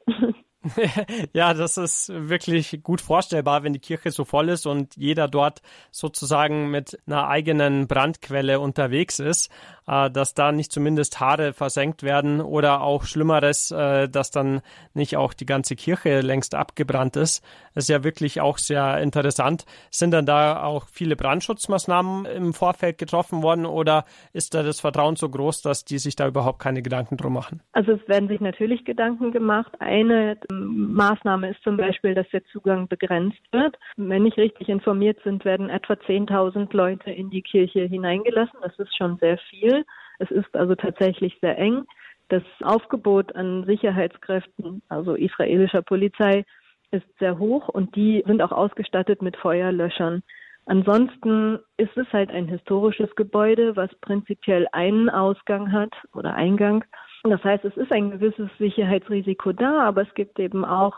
[1.34, 5.62] ja, das ist wirklich gut vorstellbar, wenn die Kirche so voll ist und jeder dort
[5.92, 9.52] sozusagen mit einer eigenen Brandquelle unterwegs ist,
[9.88, 14.62] äh, dass da nicht zumindest Haare versenkt werden oder auch Schlimmeres, äh, dass dann
[14.94, 17.44] nicht auch die ganze Kirche längst abgebrannt ist.
[17.74, 19.66] Das ist ja wirklich auch sehr interessant.
[19.90, 25.16] Sind dann da auch viele Brandschutzmaßnahmen im Vorfeld getroffen worden oder ist da das Vertrauen
[25.16, 27.62] so groß, dass die sich da überhaupt keine Gedanken drum machen?
[27.74, 29.74] Also es werden sich natürlich Gedanken gemacht.
[29.80, 33.78] Eine Maßnahme ist zum Beispiel, dass der Zugang begrenzt wird.
[33.98, 38.60] Wenn nicht richtig informiert sind, werden etwa 10.000 Leute in die Kirche hineingelassen.
[38.62, 39.86] Das ist schon sehr viel.
[40.20, 41.86] Es ist also tatsächlich sehr eng.
[42.30, 46.46] Das Aufgebot an Sicherheitskräften, also israelischer Polizei,
[46.92, 50.24] ist sehr hoch und die sind auch ausgestattet mit Feuerlöschern.
[50.66, 56.86] Ansonsten ist es halt ein historisches Gebäude, was prinzipiell einen Ausgang hat oder Eingang
[57.24, 60.96] das heißt, es ist ein gewisses Sicherheitsrisiko da, aber es gibt eben auch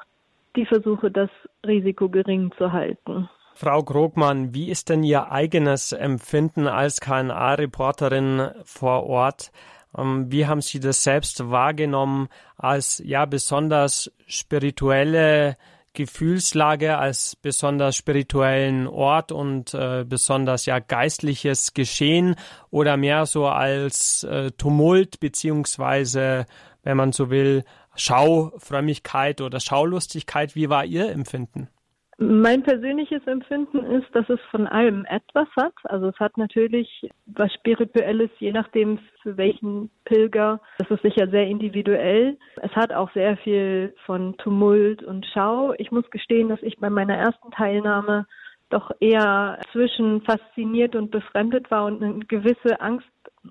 [0.55, 1.29] die Versuche, das
[1.65, 3.29] Risiko gering zu halten.
[3.53, 9.51] Frau Grogmann, wie ist denn Ihr eigenes Empfinden als KNA-Reporterin vor Ort?
[9.97, 15.55] Ähm, wie haben Sie das selbst wahrgenommen als ja besonders spirituelle
[15.95, 22.35] Gefühlslage als besonders spirituellen Ort und äh, besonders ja geistliches Geschehen
[22.69, 26.45] oder mehr so als äh, Tumult beziehungsweise,
[26.83, 27.63] wenn man so will,
[27.95, 30.55] Schaufrömmigkeit oder Schaulustigkeit.
[30.55, 31.69] Wie war Ihr Empfinden?
[32.17, 35.73] Mein persönliches Empfinden ist, dass es von allem etwas hat.
[35.83, 40.61] Also es hat natürlich was Spirituelles, je nachdem für welchen Pilger.
[40.77, 42.37] Das ist sicher sehr individuell.
[42.61, 45.73] Es hat auch sehr viel von Tumult und Schau.
[45.77, 48.27] Ich muss gestehen, dass ich bei meiner ersten Teilnahme
[48.69, 53.07] doch eher zwischen fasziniert und befremdet war und eine gewisse Angst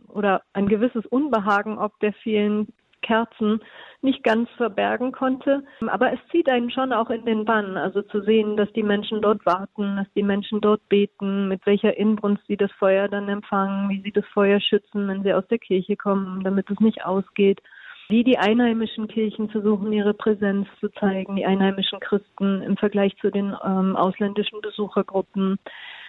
[0.09, 2.69] oder ein gewisses Unbehagen ob der vielen
[3.05, 3.61] Kerzen
[4.03, 5.63] nicht ganz verbergen konnte.
[5.87, 9.23] Aber es zieht einen schon auch in den Bann, also zu sehen, dass die Menschen
[9.23, 13.89] dort warten, dass die Menschen dort beten, mit welcher Inbrunst sie das Feuer dann empfangen,
[13.89, 17.61] wie sie das Feuer schützen, wenn sie aus der Kirche kommen, damit es nicht ausgeht.
[18.09, 23.31] Wie die einheimischen Kirchen versuchen, ihre Präsenz zu zeigen, die einheimischen Christen im Vergleich zu
[23.31, 25.59] den ähm, ausländischen Besuchergruppen.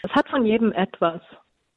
[0.04, 1.22] Es hat von jedem etwas.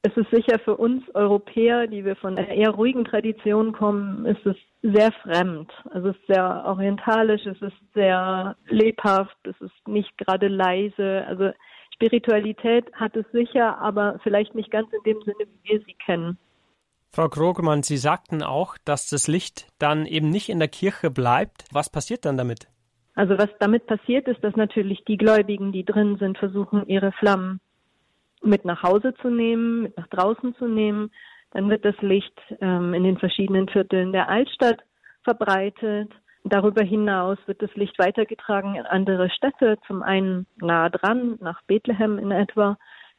[0.09, 4.45] Es ist sicher für uns Europäer, die wir von einer eher ruhigen Tradition kommen, ist
[4.47, 5.71] es sehr fremd.
[5.91, 11.25] Also es ist sehr orientalisch, es ist sehr lebhaft, es ist nicht gerade leise.
[11.27, 11.51] Also
[11.93, 16.39] Spiritualität hat es sicher, aber vielleicht nicht ganz in dem Sinne, wie wir sie kennen.
[17.13, 21.65] Frau Krogemann, Sie sagten auch, dass das Licht dann eben nicht in der Kirche bleibt.
[21.71, 22.69] Was passiert dann damit?
[23.15, 27.61] Also was damit passiert ist, dass natürlich die Gläubigen, die drin sind, versuchen, ihre Flammen
[28.43, 31.11] mit nach Hause zu nehmen, mit nach draußen zu nehmen.
[31.53, 34.81] Dann wird das Licht ähm, in den verschiedenen Vierteln der Altstadt
[35.25, 36.11] verbreitet.
[36.45, 42.19] Darüber hinaus wird das Licht weitergetragen in andere Städte, zum einen nahe dran, nach Bethlehem
[42.19, 42.79] in etwa,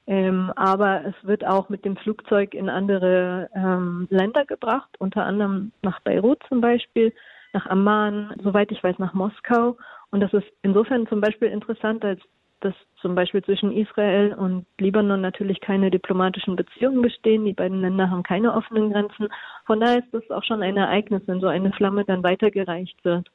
[0.09, 5.71] ähm, aber es wird auch mit dem Flugzeug in andere ähm, Länder gebracht, unter anderem
[5.83, 7.13] nach Beirut zum Beispiel,
[7.53, 9.77] nach Amman, soweit ich weiß, nach Moskau.
[10.09, 12.19] Und das ist insofern zum Beispiel interessant, als
[12.61, 17.45] dass zum Beispiel zwischen Israel und Libanon natürlich keine diplomatischen Beziehungen bestehen.
[17.45, 19.29] Die beiden Länder haben keine offenen Grenzen.
[19.65, 23.29] Von daher ist das auch schon ein Ereignis, wenn so eine Flamme dann weitergereicht wird.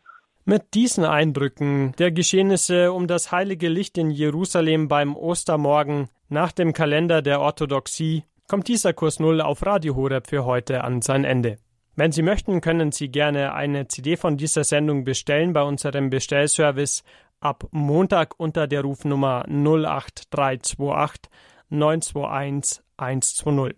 [0.44, 6.74] Mit diesen Eindrücken der Geschehnisse um das heilige Licht in Jerusalem beim Ostermorgen nach dem
[6.74, 11.56] Kalender der Orthodoxie kommt dieser Kurs Null auf Radio Horeb für heute an sein Ende.
[11.96, 17.04] Wenn Sie möchten, können Sie gerne eine CD von dieser Sendung bestellen bei unserem Bestellservice
[17.44, 21.30] ab Montag unter der Rufnummer 08328
[21.68, 23.76] 921 120.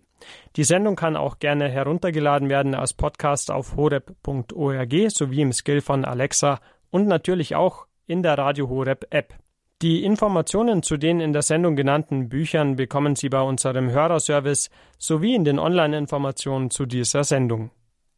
[0.55, 6.05] Die Sendung kann auch gerne heruntergeladen werden als Podcast auf horeb.org sowie im Skill von
[6.05, 6.59] Alexa
[6.89, 9.35] und natürlich auch in der Radio Horeb App.
[9.83, 15.35] Die Informationen zu den in der Sendung genannten Büchern bekommen Sie bei unserem Hörerservice sowie
[15.35, 17.69] in den Online-Informationen zu dieser Sendung.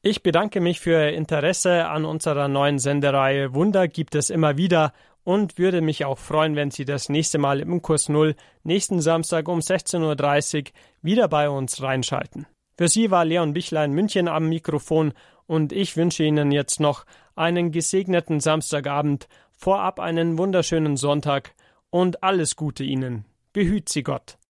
[0.01, 4.93] Ich bedanke mich für Ihr Interesse an unserer neuen Sendereihe Wunder gibt es immer wieder
[5.29, 9.47] und würde mich auch freuen, wenn Sie das nächste Mal im Kurs Null nächsten Samstag
[9.47, 10.63] um 16.30 Uhr
[11.03, 12.47] wieder bei uns reinschalten.
[12.75, 15.13] Für Sie war Leon Bichler in München am Mikrofon
[15.45, 17.05] und ich wünsche Ihnen jetzt noch
[17.35, 21.53] einen gesegneten Samstagabend, vorab einen wunderschönen Sonntag
[21.91, 23.25] und alles Gute Ihnen.
[23.53, 24.39] Behüt Sie Gott.